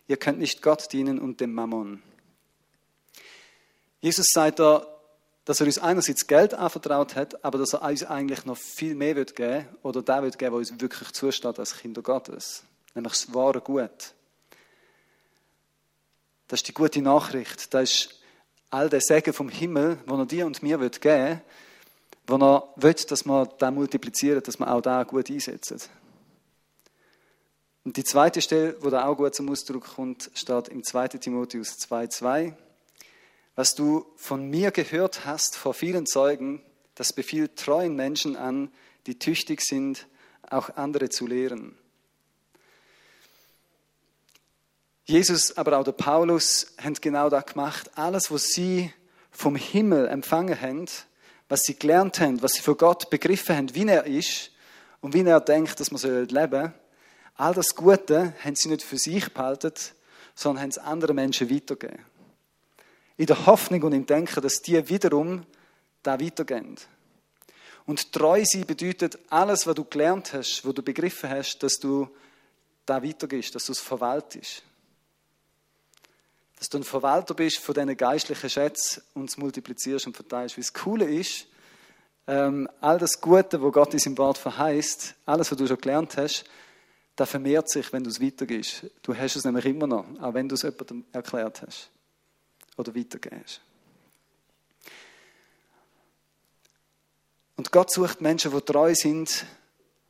[0.08, 2.02] Ihr könnt nicht Gott dienen und dem Mammon.
[4.00, 4.86] Jesus sagt da,
[5.44, 9.14] dass er uns einerseits Geld anvertraut hat, aber dass er uns eigentlich noch viel mehr
[9.14, 13.34] wird geben oder da wird geben, was uns wirklich zusteht als Kinder Gottes, nämlich das
[13.34, 14.14] wahre Gut.
[16.48, 17.72] Das ist die gute Nachricht.
[17.72, 18.20] Das ist
[18.70, 21.40] all der Segen vom Himmel, den er dir und mir wird geben,
[22.26, 25.80] wo er will, dass wir da multiplizieren, dass wir auch da gut einsetzen.
[27.84, 31.08] Und die zweite Stelle, wo da auch gut zum Ausdruck kommt, steht im 2.
[31.08, 32.54] Timotheus 2,2.
[33.56, 36.62] Was du von mir gehört hast vor vielen Zeugen,
[36.94, 38.72] das befiehlt treuen Menschen an,
[39.06, 40.06] die tüchtig sind,
[40.42, 41.76] auch andere zu lehren.
[45.04, 47.90] Jesus, aber auch der Paulus haben genau das gemacht.
[47.94, 48.92] Alles, was sie
[49.30, 50.86] vom Himmel empfangen haben,
[51.48, 54.50] was sie gelernt haben, was sie von Gott begriffen haben, wie er ist
[55.00, 56.72] und wie er denkt, dass man leben soll,
[57.36, 59.74] all das Gute haben sie nicht für sich behalten,
[60.34, 62.04] sondern haben es anderen Menschen weitergegeben
[63.16, 65.44] in der Hoffnung und im Denken, dass die wiederum
[66.02, 66.76] da weitergehen.
[67.86, 72.08] Und treu sein bedeutet, alles, was du gelernt hast, was du begriffen hast, dass du
[72.86, 74.62] da weitergehst, dass du es verwaltest.
[76.64, 80.56] Dass du ein Verwalter bist von diesen geistlichen Schätzen und es multiplizierst und verteilst.
[80.56, 81.46] Wie das Coole ist,
[82.26, 86.16] ähm, all das Gute, wo Gott in seinem Wort verheißt, alles, was du schon gelernt
[86.16, 86.44] hast,
[87.16, 88.86] das vermehrt sich, wenn du es weitergehst.
[89.02, 91.90] Du hast es nämlich immer noch, auch wenn du es jemandem erklärt hast
[92.78, 93.60] oder weitergehst.
[97.56, 99.44] Und Gott sucht Menschen, die treu sind,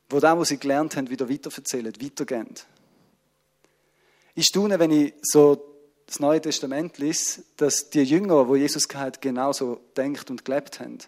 [0.09, 2.55] die das, was sie gelernt haben, wieder weiterverzählen, weitergehen.
[4.35, 5.74] Ich staune, wenn ich so
[6.07, 10.99] das Neue Testament lese, dass die Jünger, wo Jesus hat, genauso denkt und gelebt haben.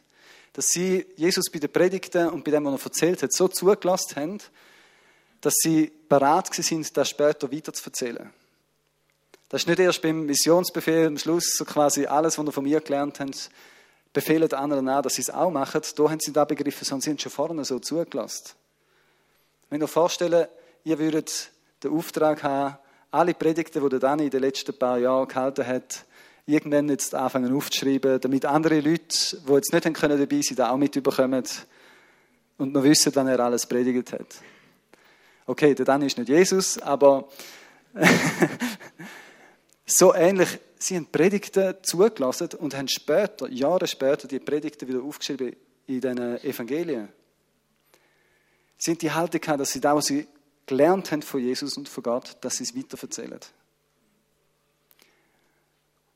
[0.53, 4.15] Dass sie Jesus bei den Predigten und bei dem, was er erzählt hat, so zugelassen
[4.15, 4.37] haben,
[5.41, 8.31] dass sie bereit sind, das später weiterzuerzählen.
[9.49, 12.81] Das ist nicht erst beim Missionsbefehl am Schluss so quasi alles, was ihr von mir
[12.81, 13.49] gelernt habt,
[14.11, 15.81] befehlen anderen an, dass sie es auch machen.
[15.95, 18.55] Da haben sie da begriffen, sondern sie haben schon vorne so zugelassen.
[19.69, 20.47] Wenn ihr euch vorstellen,
[20.83, 21.51] ihr würdet
[21.83, 22.77] den Auftrag haben,
[23.17, 26.05] alle Predigten, die der Dani in den letzten paar Jahren gehalten hat,
[26.45, 30.77] irgendwann jetzt anfangen aufzuschreiben, damit andere Leute, die jetzt nicht dabei sein können, da auch
[30.77, 31.43] mitbekommen
[32.57, 34.35] und noch wissen, wann er alles predigt hat.
[35.45, 37.27] Okay, der Dani ist nicht Jesus, aber
[39.89, 45.55] So ähnlich, sie haben Predigten zugelassen und haben später, Jahre später, die Predigten wieder aufgeschrieben
[45.87, 47.07] in den Evangelien.
[48.77, 50.27] Sie haben die Haltung gehabt, dass sie da, was sie
[50.67, 53.39] gelernt haben von Jesus und von Gott, dass sie es weiterverzählen.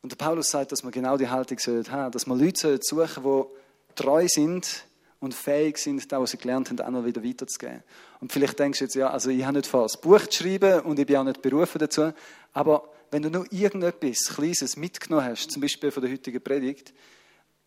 [0.03, 3.23] Und der Paulus sagt, dass wir genau die Haltung haben sollen, dass wir Leute suchen
[3.23, 3.45] sollen,
[3.87, 4.85] die treu sind
[5.19, 7.83] und fähig sind, das, was sie gelernt haben, auch noch wieder weiterzugeben.
[8.19, 10.81] Und vielleicht denkst du jetzt, ja, also ich habe nicht vor, ein Buch zu schreiben
[10.81, 12.11] und ich bin auch nicht berufen dazu,
[12.53, 16.93] aber wenn du nur irgendetwas Kleines mitgenommen hast, zum Beispiel von der heutigen Predigt,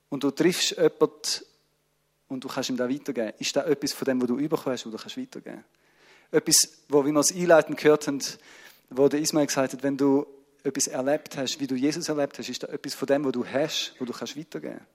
[0.08, 1.10] und du triffst jemanden
[2.28, 4.86] und du kannst ihm da weitergeben, ist das etwas von dem, was du bekommen hast,
[4.86, 5.64] was du kannst weitergeben
[6.30, 8.20] Etwas, wo, wie wir es einleitend gehört haben,
[8.90, 10.26] wo der Ismail gesagt hat, wenn du
[10.62, 13.46] etwas erlebt hast, wie du Jesus erlebt hast, ist da etwas von dem, was du
[13.46, 14.88] hast, wo du kannst weitergeben kannst.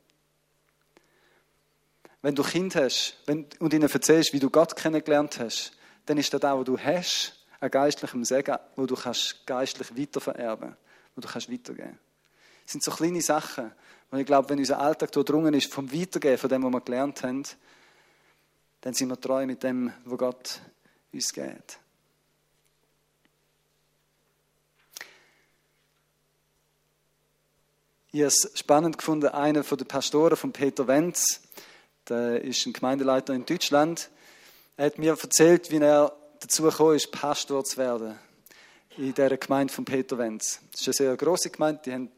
[2.21, 5.71] Wenn du Kind hast wenn, und ihnen erzählst, wie du Gott kennengelernt hast,
[6.05, 10.75] dann ist das auch, was du hast, ein geistlichem Segen, wo du kannst geistlich weitervererben,
[11.15, 11.99] wo du kannst weitergeben.
[12.63, 13.71] Das sind so kleine Sachen,
[14.11, 17.23] und ich glaube, wenn unser Alltag durchdrungen ist vom Weitergeben, von dem, was wir gelernt
[17.23, 17.43] haben,
[18.81, 20.61] dann sind wir treu mit dem, was Gott
[21.13, 21.79] uns gibt.
[28.11, 31.41] Ich habe es spannend gefunden, einer der Pastoren von Peter Wenz,
[32.07, 34.09] der ist ein Gemeindeleiter in Deutschland,
[34.77, 38.17] er hat mir erzählt, wie er dazu gekommen ist, Pastor zu werden
[38.97, 40.59] in dieser Gemeinde von Peter Wenz.
[40.71, 42.09] Das ist eine sehr große Gemeinde, die haben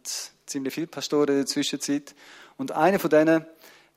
[0.45, 2.15] ziemlich viele Pastoren in der Zwischenzeit.
[2.57, 3.45] Und einer von denen,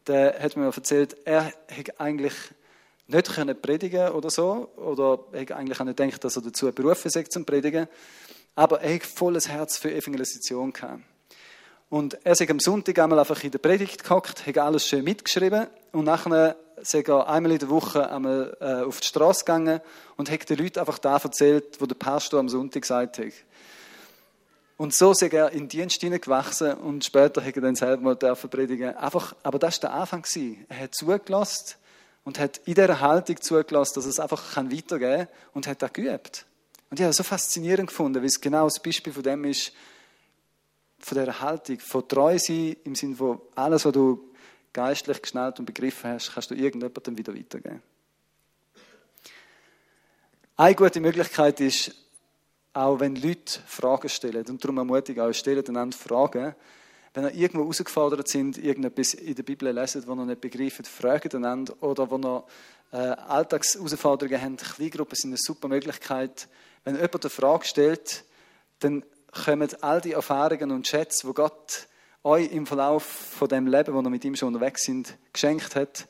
[0.07, 2.35] der hat mir erzählt, er hätte eigentlich
[3.07, 6.71] nicht können predigen oder so, oder er hätte eigentlich auch nicht gedacht, dass er dazu
[6.73, 7.87] berufen sei zum Predigen,
[8.55, 11.03] aber er hat volles Herz für Evangelisation gehabt.
[11.91, 15.67] Und er ist am Sonntag einmal einfach in der Predigt gehockt, hat alles schön mitgeschrieben
[15.93, 19.81] und nachher ist er einmal in der Woche einmal äh, auf die Straße gegangen
[20.17, 23.33] und hat den Leuten einfach da erzählt, wo der Pastor am Sonntag gesagt hat.
[24.77, 28.97] Und so ist er in Dienst hineingewachsen und später hat er dann selber mal predigen
[28.97, 30.25] Einfach, aber das war der Anfang.
[30.69, 31.77] Er hat zugelassen
[32.25, 36.47] und hat in dieser Haltung zugelassen, dass es einfach weitergehen kann und hat das geübt.
[36.91, 39.73] Und ich habe es so faszinierend gefunden, weil es genau das Beispiel von dem ist,
[40.99, 44.31] von dieser Haltung, von treu sein, im Sinne von alles, was du
[44.73, 47.83] geistlich geschnallt und begriffen hast, kannst du irgendjemandem wieder weitergeben.
[50.57, 51.95] Eine gute Möglichkeit ist,
[52.73, 56.55] auch wenn Leute Fragen stellen, und darum ermutige ich euch, stellt einander Fragen.
[57.15, 61.35] Wenn ihr irgendwo herausgefordert sind, irgendetwas in der Bibel lesen, wo ihr nicht begreift, fragt
[61.35, 61.81] einander.
[61.81, 62.45] Oder wo ihr
[62.93, 66.49] äh, Alltagsherausforderungen habt, Kleingruppen sind eine super Möglichkeit.
[66.83, 68.25] Wenn jemand eine Frage stellt,
[68.81, 71.87] dann kommen all die Erfahrungen und Schätze, die Gott
[72.25, 76.09] euch im Verlauf von dem Leben, wo ihr mit ihm schon unterwegs sind, geschenkt hat,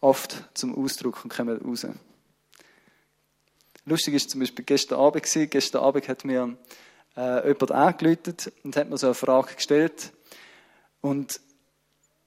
[0.00, 1.86] oft zum Ausdruck und kommen raus.
[3.84, 5.50] Lustig ist zum Beispiel gestern Abend gewesen.
[5.50, 6.56] Gestern Abend hat mir
[7.16, 10.12] äh, jemand angeläutet und hat mir so eine Frage gestellt.
[11.00, 11.40] Und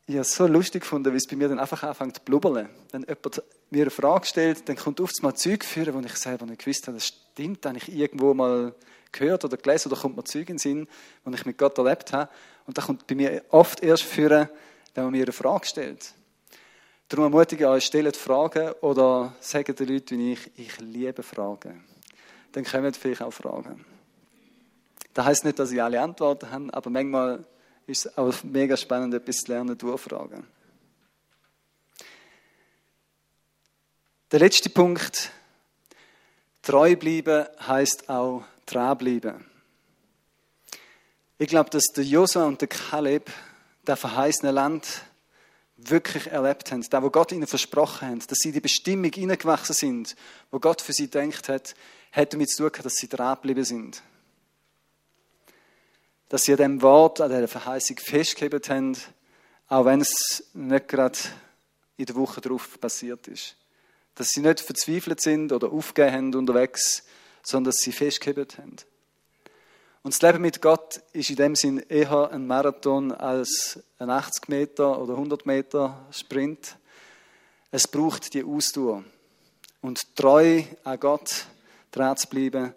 [0.06, 2.70] ich habe es so lustig gefunden, wie es bei mir dann einfach anfängt zu blubbern.
[2.92, 6.46] Wenn jemand mir eine Frage stellt, dann kommt oft mal Zeug führen, wo ich selber
[6.46, 8.76] nicht gewusst habe, das stimmt, habe ich irgendwo mal
[9.12, 10.88] gehört oder gelesen oder kommt mir Zeug in den Sinn,
[11.26, 12.30] die ich mit Gott erlebt habe.
[12.66, 14.50] Und das kommt bei mir oft erst führen,
[14.94, 16.14] wenn man mir eine Frage stellt.
[17.08, 21.84] Darum ermutige ich euch, stellt Fragen oder sagt den Leuten wie ich, ich liebe Fragen.
[22.52, 23.86] Dann kommen vielleicht auch Fragen.
[25.14, 27.46] Das heißt nicht, dass ich alle Antworten habe, aber manchmal
[27.88, 30.48] ist es auch mega spannend, etwas zu lernen durch Fragen.
[34.32, 35.32] Der letzte Punkt,
[36.62, 39.46] treu bleiben heißt auch dranbleiben.
[41.38, 43.30] Ich glaube, dass der Josua und der Kaleb
[43.86, 45.04] das verheißene Land
[45.76, 50.16] wirklich erlebt haben, da wo Gott ihnen versprochen hat, dass sie die Bestimmung hineingewachsen sind,
[50.52, 51.76] wo Gott für sie denkt hat,
[52.12, 54.02] hat damit zu tun dass sie dranbleiben sind.
[56.34, 58.98] Dass an dem Wort, an der Verheißung festgehalten haben,
[59.68, 61.20] auch wenn es nicht gerade
[61.96, 63.56] in der Woche darauf passiert ist.
[64.16, 67.04] Dass sie nicht verzweifelt sind oder aufgegeben haben unterwegs,
[67.44, 68.76] sondern dass sie festgehalten haben.
[70.02, 74.50] Und das Leben mit Gott ist in dem Sinn eher ein Marathon als ein 80
[74.50, 76.78] Meter oder 100 Meter Sprint.
[77.70, 79.04] Es braucht die Ausdauer.
[79.82, 81.46] Und treu an Gott
[81.92, 82.74] dran zu bleiben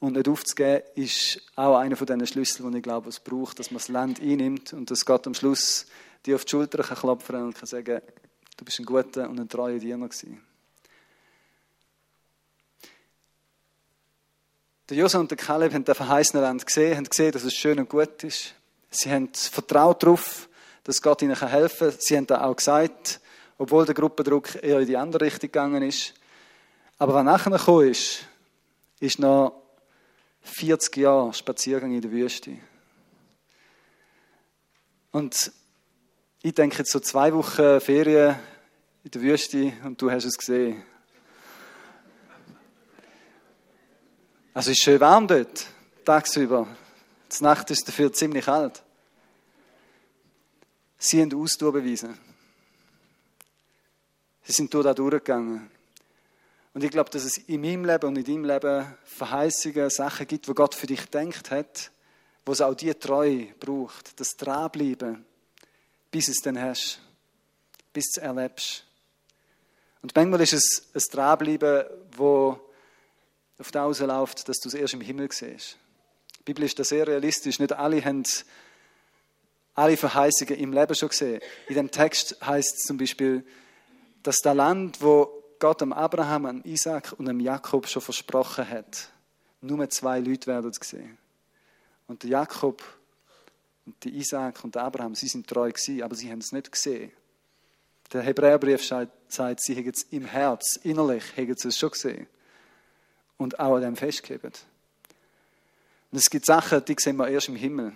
[0.00, 3.70] und nicht aufzugeben, ist auch einer von diesen Schlüsseln, die ich glaube, es braucht, dass
[3.70, 5.86] man das Land einnimmt und dass Gott am Schluss
[6.26, 8.00] dir auf die Schulter klopfen kann und kann sagen,
[8.56, 10.42] du bist ein guter und ein treuer Diener gewesen.
[14.88, 17.78] Der Josua und der Kaleb haben das verheißene Land gesehen, haben gesehen, dass es schön
[17.78, 18.54] und gut ist.
[18.90, 20.48] Sie haben vertraut darauf,
[20.82, 21.98] dass Gott ihnen helfen kann.
[22.00, 23.20] Sie haben da auch gesagt,
[23.56, 26.14] obwohl der Gruppendruck eher in die andere Richtung gegangen ist.
[26.98, 28.26] Aber was nachher gekommen ist,
[28.98, 29.59] ist noch
[30.42, 32.58] 40 Jahre Spaziergang in der Wüste.
[35.12, 35.52] Und
[36.42, 38.36] ich denke jetzt so zwei Wochen Ferien
[39.04, 40.82] in der Wüste und du hast es gesehen.
[44.52, 45.66] Also es ist schön warm dort,
[46.04, 46.66] tagsüber.
[47.30, 48.82] Die Nacht ist dafür ziemlich kalt.
[50.98, 52.18] Sie haben Ausdauer bewiesen.
[54.42, 55.70] Sie sind durch da durchgegangen.
[56.72, 60.48] Und ich glaube, dass es in meinem Leben und in deinem Leben Verheißungen, Sachen gibt,
[60.48, 61.90] wo Gott für dich denkt hat,
[62.46, 65.24] wo es auch die Treue braucht, das Dranbleiben,
[66.10, 67.00] bis es dann hast,
[67.92, 68.84] bis du es erlebst.
[70.02, 71.84] Und manchmal ist es ein Dranbleiben,
[72.16, 72.60] wo
[73.58, 75.76] auf das rausläuft, dass du es erst im Himmel siehst.
[76.44, 77.58] Bibel ist da sehr realistisch.
[77.58, 78.24] Nicht alle haben
[79.74, 81.40] alle Verheißungen im Leben schon gesehen.
[81.68, 83.44] In dem Text heißt es zum Beispiel,
[84.22, 89.10] dass das Land, wo Gott dem Abraham, dem Isaac und dem Jakob schon versprochen hat,
[89.60, 91.18] nur zwei Leute werden es sehen.
[92.08, 92.82] Und der Jakob
[93.84, 96.72] und der Isaac und der Abraham, sie sind treu gewesen, aber sie haben es nicht
[96.72, 97.12] gesehen.
[98.10, 99.12] Der Hebräerbrief sagt,
[99.62, 102.26] sie haben es im Herz, innerlich, haben sie es schon gesehen.
[103.36, 104.64] Und auch an dem festgeklebt.
[106.10, 107.92] Und es gibt Sachen, die sehen wir erst im Himmel.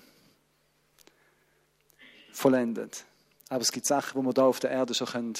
[2.30, 3.04] Vollendet.
[3.48, 5.34] Aber es gibt Sachen, die wir hier auf der Erde schon können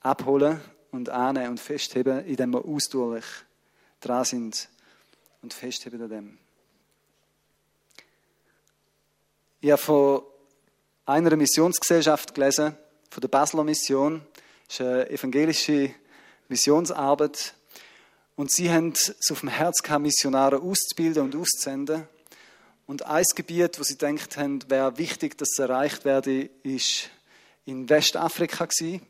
[0.00, 0.60] abholen
[0.90, 3.24] und annehmen und festheben, indem wir ausdauerlich
[4.00, 4.68] dran sind
[5.42, 6.38] und festheben an dem.
[9.60, 10.22] Ich habe von
[11.06, 12.76] einer Missionsgesellschaft gelesen,
[13.10, 14.22] von der Basler Mission.
[14.66, 15.94] Das ist eine evangelische
[16.48, 17.54] Missionsarbeit.
[18.36, 22.06] Und sie haben es auf dem Herz gehabt, Missionare auszubilden und auszusenden.
[22.86, 27.10] Und ein Gebiet, wo sie gedacht haben, wäre wichtig, dass es erreicht werde, ist
[27.64, 29.00] in Westafrika gewesen.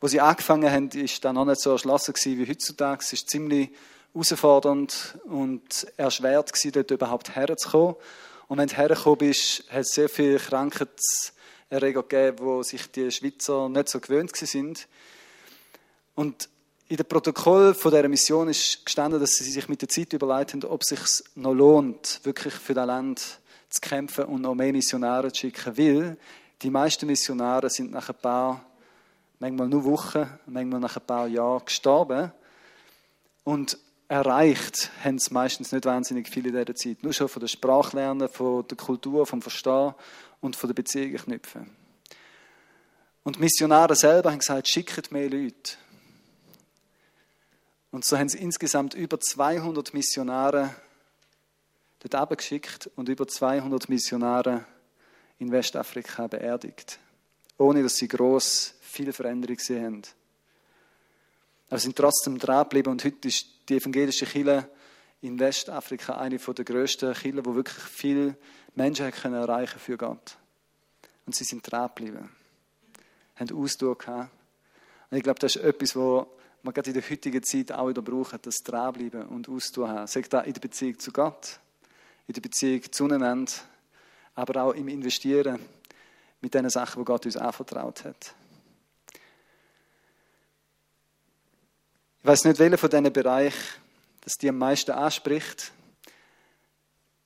[0.00, 3.02] Wo sie angefangen haben, ist dann noch nicht so erschlossen wie heutzutage.
[3.02, 3.70] Es ist ziemlich
[4.12, 7.96] herausfordernd und erschwert gewesen, dort überhaupt herzukommen.
[8.46, 13.68] Und wenn du hergekommen bist, hat es sehr viele Krankheitserreger gegeben, wo sich die Schweizer
[13.68, 14.86] nicht so gewöhnt sind.
[16.14, 16.48] Und
[16.88, 20.52] in dem Protokoll von dieser Mission ist gestanden, dass sie sich mit der Zeit überlegt
[20.52, 24.72] haben, ob es sich noch lohnt, wirklich für das Land zu kämpfen und noch mehr
[24.72, 25.76] Missionare zu schicken.
[25.76, 26.16] Weil
[26.62, 28.64] die meisten Missionare sind nach ein paar,
[29.38, 32.32] manchmal nur Wochen, manchmal nach ein paar Jahren gestorben.
[33.44, 33.78] Und
[34.08, 37.02] erreicht haben es meistens nicht wahnsinnig viel in dieser Zeit.
[37.02, 39.94] Nur schon von der Sprachlernen, von der Kultur, vom Verstehen
[40.40, 41.70] und von der Beziehungen knüpfen.
[43.22, 45.76] Und die Missionare selber haben gesagt, schickt mehr Leute.
[47.90, 50.74] Und so haben sie insgesamt über 200 Missionare
[52.00, 54.64] dort abgeschickt und über 200 Missionare
[55.38, 56.98] in Westafrika beerdigt.
[57.58, 60.02] Ohne dass sie groß viel Veränderung gesehen haben.
[61.68, 64.68] Aber sie sind trotzdem dran geblieben und heute ist die evangelische Kirche
[65.20, 68.36] in Westafrika eine der grössten Kirchen, wo wirklich viele
[68.74, 70.36] Menschen können erreichen für Gott.
[71.26, 72.30] Und sie sind dran geblieben.
[73.36, 74.30] Haben Ausdauer gehabt.
[75.10, 76.26] Und ich glaube, das ist etwas, was
[76.62, 80.06] man gerade in der heutigen Zeit auch wieder braucht, das Dranbleiben und Ausdauer haben.
[80.06, 81.60] Sagt da in der Beziehung zu Gott,
[82.26, 83.52] in der Beziehung zueinander,
[84.34, 85.60] aber auch im Investieren
[86.40, 88.34] mit den Sachen, die Gott uns anvertraut hat.
[92.28, 93.56] Weiß nicht, welcher von diesen Bereichen
[94.20, 95.72] das die am meisten anspricht.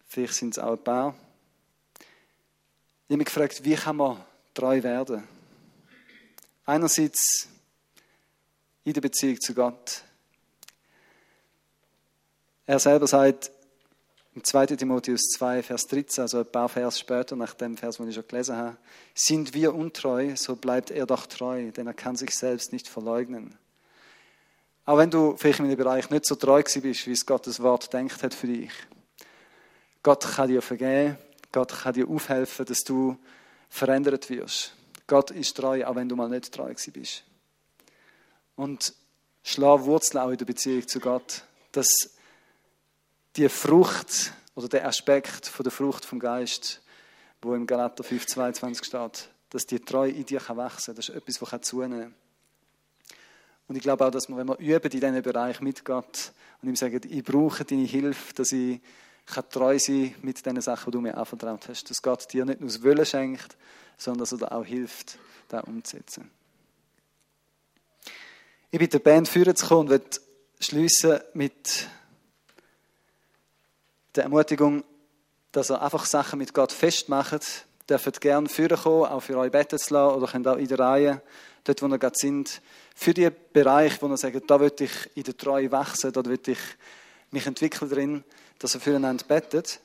[0.06, 1.16] Vielleicht sind es auch ein paar.
[1.98, 4.24] Ich habe mich gefragt, wie kann man
[4.54, 5.26] treu werden?
[6.64, 7.48] Einerseits
[8.84, 10.04] in der Beziehung zu Gott.
[12.66, 13.50] Er selber sagt
[14.36, 14.66] im 2.
[14.66, 18.28] Timotheus 2, Vers 13, also ein paar Vers später, nach dem Vers, den ich schon
[18.28, 18.76] gelesen habe,
[19.16, 23.58] sind wir untreu, so bleibt er doch treu, denn er kann sich selbst nicht verleugnen.
[24.84, 27.92] Auch wenn du vielleicht in einem Bereich nicht so treu bist, wie es Gottes Wort
[27.92, 28.72] denkt hat für dich.
[30.02, 31.16] Gott kann dir vergeben,
[31.52, 33.16] Gott kann dir aufhelfen, dass du
[33.68, 34.74] verändert wirst.
[35.06, 37.22] Gott ist treu, auch wenn du mal nicht treu bist.
[38.56, 38.94] Und
[39.44, 41.88] schlag Wurzeln auch in der Beziehung zu Gott, dass
[43.36, 46.82] die Frucht oder der Aspekt von der Frucht vom Geist,
[47.40, 50.96] wo im Galater 5, 22 steht, dass die Treue in dir wachsen kann.
[50.96, 52.14] Das ist etwas, das zunehmen kann.
[53.72, 56.68] Und ich glaube auch, dass wir, wenn wir üben in diesem Bereich mit Gott und
[56.68, 58.82] ihm sagen, ich brauche deine Hilfe, dass ich
[59.24, 62.60] kann treu sein mit den Sachen, die du mir anvertraut hast, dass Gott dir nicht
[62.60, 63.56] nur das Wollen schenkt,
[63.96, 65.16] sondern dass er dir auch hilft,
[65.48, 66.30] das umzusetzen.
[68.70, 70.20] Ich bitte die Band führen zu kommen und möchte
[70.60, 71.88] schliessen mit
[74.14, 74.84] der Ermutigung,
[75.50, 77.64] dass ihr einfach Sachen mit Gott festmacht.
[77.98, 80.78] Dürft gerne führen kommen, auch für euch beten zu lassen oder könnt auch in der
[80.78, 81.22] Reihe,
[81.64, 82.60] dort wo ihr gerade sind,
[82.94, 86.40] für die Bereich, wo ihr sagt, da will ich in der Treue wachsen, da will
[86.46, 86.58] ich
[87.30, 88.24] mich entwickeln drin,
[88.58, 89.80] dass ihr füreinander betet.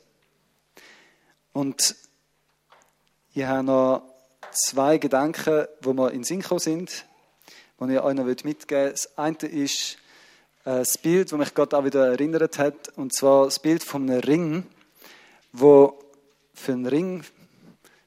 [1.53, 1.95] Und
[3.33, 4.03] ich habe noch
[4.51, 7.05] zwei Gedanken, wo wir in Synchro sind
[7.79, 8.91] die ich euch noch mitgeben möchte.
[8.91, 9.97] Das eine ist
[10.65, 14.09] äh, das Bild, das mich Gott auch wieder erinnert hat, und zwar das Bild von
[14.09, 14.63] einem Ring,
[15.51, 15.99] wo
[16.53, 17.23] für einen Ring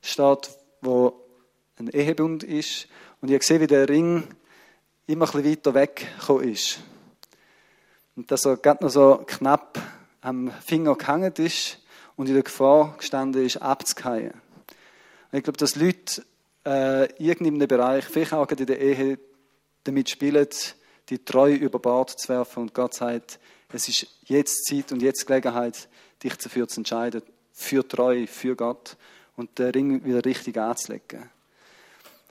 [0.01, 1.26] steht, wo
[1.76, 2.88] ein Ehebund ist.
[3.20, 4.24] Und ich sehe, wie der Ring
[5.07, 6.07] immer ein bisschen weiter weg
[6.42, 6.80] ist.
[8.16, 9.80] Und dass er gerade noch so knapp
[10.20, 11.78] am Finger gehangen ist
[12.16, 14.34] und in der Gefahr gestanden ist, abzugehen.
[15.32, 16.22] ich glaube, dass Leute
[16.66, 19.18] äh, in irgendeinem Bereich, vielleicht auch in der Ehe,
[19.84, 20.46] damit spielen,
[21.09, 22.64] die Treue über Bord zu werfen.
[22.64, 23.38] Und Gott sagt,
[23.72, 25.88] es ist jetzt Zeit und jetzt Gelegenheit,
[26.22, 27.22] dich dafür zu entscheiden,
[27.53, 28.96] für Treue, für Gott
[29.41, 31.28] und den Ring wieder richtig anzulegen.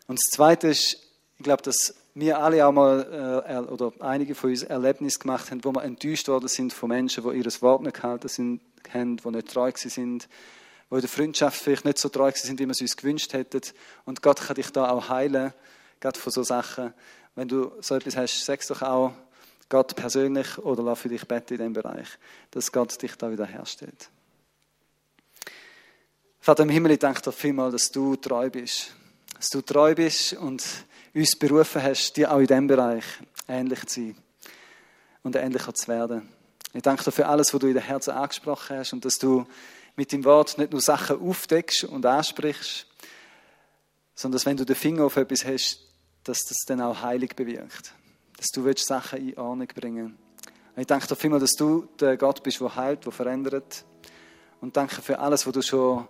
[0.07, 0.97] Und das Zweite ist,
[1.37, 5.63] ich glaube, dass wir alle auch mal, äh, oder einige von uns Erlebnisse gemacht haben,
[5.63, 8.61] wo wir enttäuscht worden sind von Menschen, die ihr Wort nicht gehalten sind,
[8.93, 10.27] haben, die nicht treu sind,
[10.91, 13.61] die in der Freundschaft vielleicht nicht so treu sind, wie wir es uns gewünscht hätten.
[14.05, 15.53] Und Gott kann dich da auch heilen,
[15.99, 16.93] gerade von so Sachen.
[17.35, 19.13] Wenn du so etwas hast, sag doch auch
[19.67, 22.07] Gott persönlich oder lass für dich beten in diesem Bereich,
[22.51, 24.09] dass Gott dich da wieder herstellt.
[26.41, 28.93] Vater im Himmel, ich danke dir vielmal, dass du treu bist.
[29.35, 30.63] Dass du treu bist und
[31.13, 33.03] uns berufen hast, dir auch in diesem Bereich
[33.47, 34.17] ähnlich zu sein
[35.21, 36.29] und ähnlicher zu werden.
[36.73, 39.45] Ich danke dir für alles, was du in den Herzen angesprochen hast und dass du
[39.97, 42.87] mit dem Wort nicht nur Sachen aufdeckst und ansprichst,
[44.15, 45.81] sondern dass wenn du den Finger auf etwas hast,
[46.23, 47.93] dass das dann auch heilig bewirkt.
[48.37, 50.17] Dass du willst Sachen in Ordnung bringen
[50.77, 53.83] Ich danke dir vielmals, dass du der Gott bist, der heilt, der verändert.
[54.61, 56.07] Und danke für alles, was du schon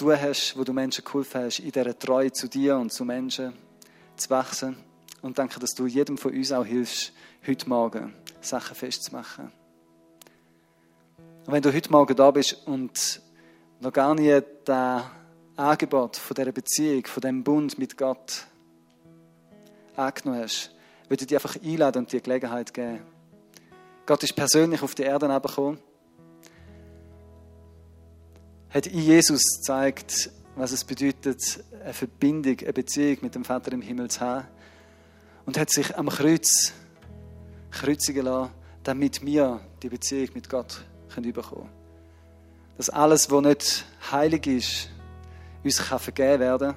[0.00, 3.52] tun hast, wo du Menschen geholfen hast, in dieser Treue zu dir und zu Menschen
[4.16, 4.76] zu wachsen.
[5.20, 7.12] Und danke, dass du jedem von uns auch hilfst,
[7.46, 9.52] heute Morgen Sachen festzumachen.
[11.44, 13.20] Und wenn du heute Morgen da bist und
[13.80, 15.02] noch gar nie das
[15.56, 18.46] Angebot von dieser Beziehung, von diesem Bund mit Gott
[19.96, 20.70] angenommen hast,
[21.08, 23.02] würde ich dich einfach einladen und dir Gelegenheit geben.
[24.06, 25.78] Gott ist persönlich auf die Erde gekommen,
[28.70, 34.10] hat Jesus gezeigt, was es bedeutet, eine Verbindung, eine Beziehung mit dem Vater im Himmel
[34.10, 34.46] zu haben.
[35.46, 36.72] Und hat sich am Kreuz
[37.70, 38.52] kreuzigen lassen,
[38.84, 41.70] damit wir die Beziehung mit Gott können bekommen können.
[42.76, 44.90] Dass alles, was nicht heilig ist,
[45.64, 46.74] uns kann vergeben werden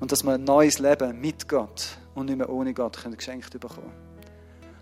[0.00, 3.58] und dass wir ein neues Leben mit Gott und nicht mehr ohne Gott können geschenkt
[3.58, 3.92] bekommen.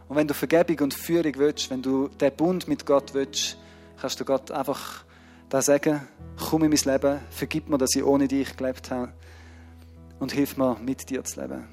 [0.08, 3.56] Und wenn du Vergebung und Führung willst, wenn du den Bund mit Gott willst,
[4.00, 5.04] kannst du Gott einfach
[5.48, 6.00] da sagen,
[6.36, 9.12] komm in mein Leben, vergib mir, dass ich ohne dich gelebt habe
[10.18, 11.68] und hilf mir, mit dir zu leben.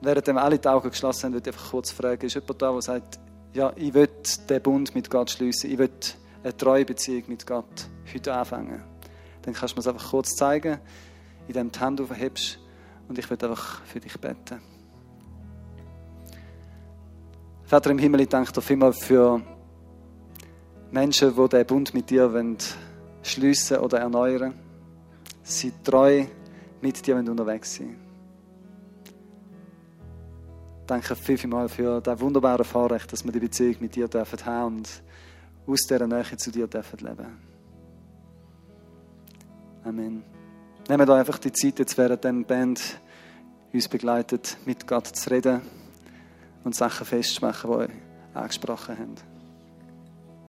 [0.00, 2.82] Während alle die Augen geschlossen haben, würde ich einfach kurz fragen, ist jemand da, der
[2.82, 3.18] sagt,
[3.54, 4.08] ja, ich will
[4.48, 5.90] den Bund mit Gott schließen, ich will
[6.42, 8.82] eine treue Beziehung mit Gott heute anfangen.
[9.42, 10.78] Dann kannst du mir es einfach kurz zeigen,
[11.48, 12.58] indem du die Hand aufhebst
[13.08, 14.60] und ich will einfach für dich beten.
[17.64, 19.40] Vater im Himmel, ich danke dir vielmals für
[20.94, 22.56] Menschen, die diesen Bund mit dir
[23.24, 24.54] schliessen oder erneuern.
[25.42, 26.24] Sie treu
[26.80, 27.96] mit dir unterwegs sind.
[30.86, 35.02] Danke vielmals für das wunderbare Vorrecht, dass wir die Beziehung mit dir dürfen haben und
[35.66, 37.38] aus dieser Nähe zu dir dürfen leben.
[39.82, 40.22] Amen.
[40.88, 43.00] Nehmen wir einfach die Zeit, jetzt während die Band
[43.72, 45.60] uns begleitet, mit Gott zu reden
[46.62, 49.33] und Sachen festzumachen, die wir angesprochen haben.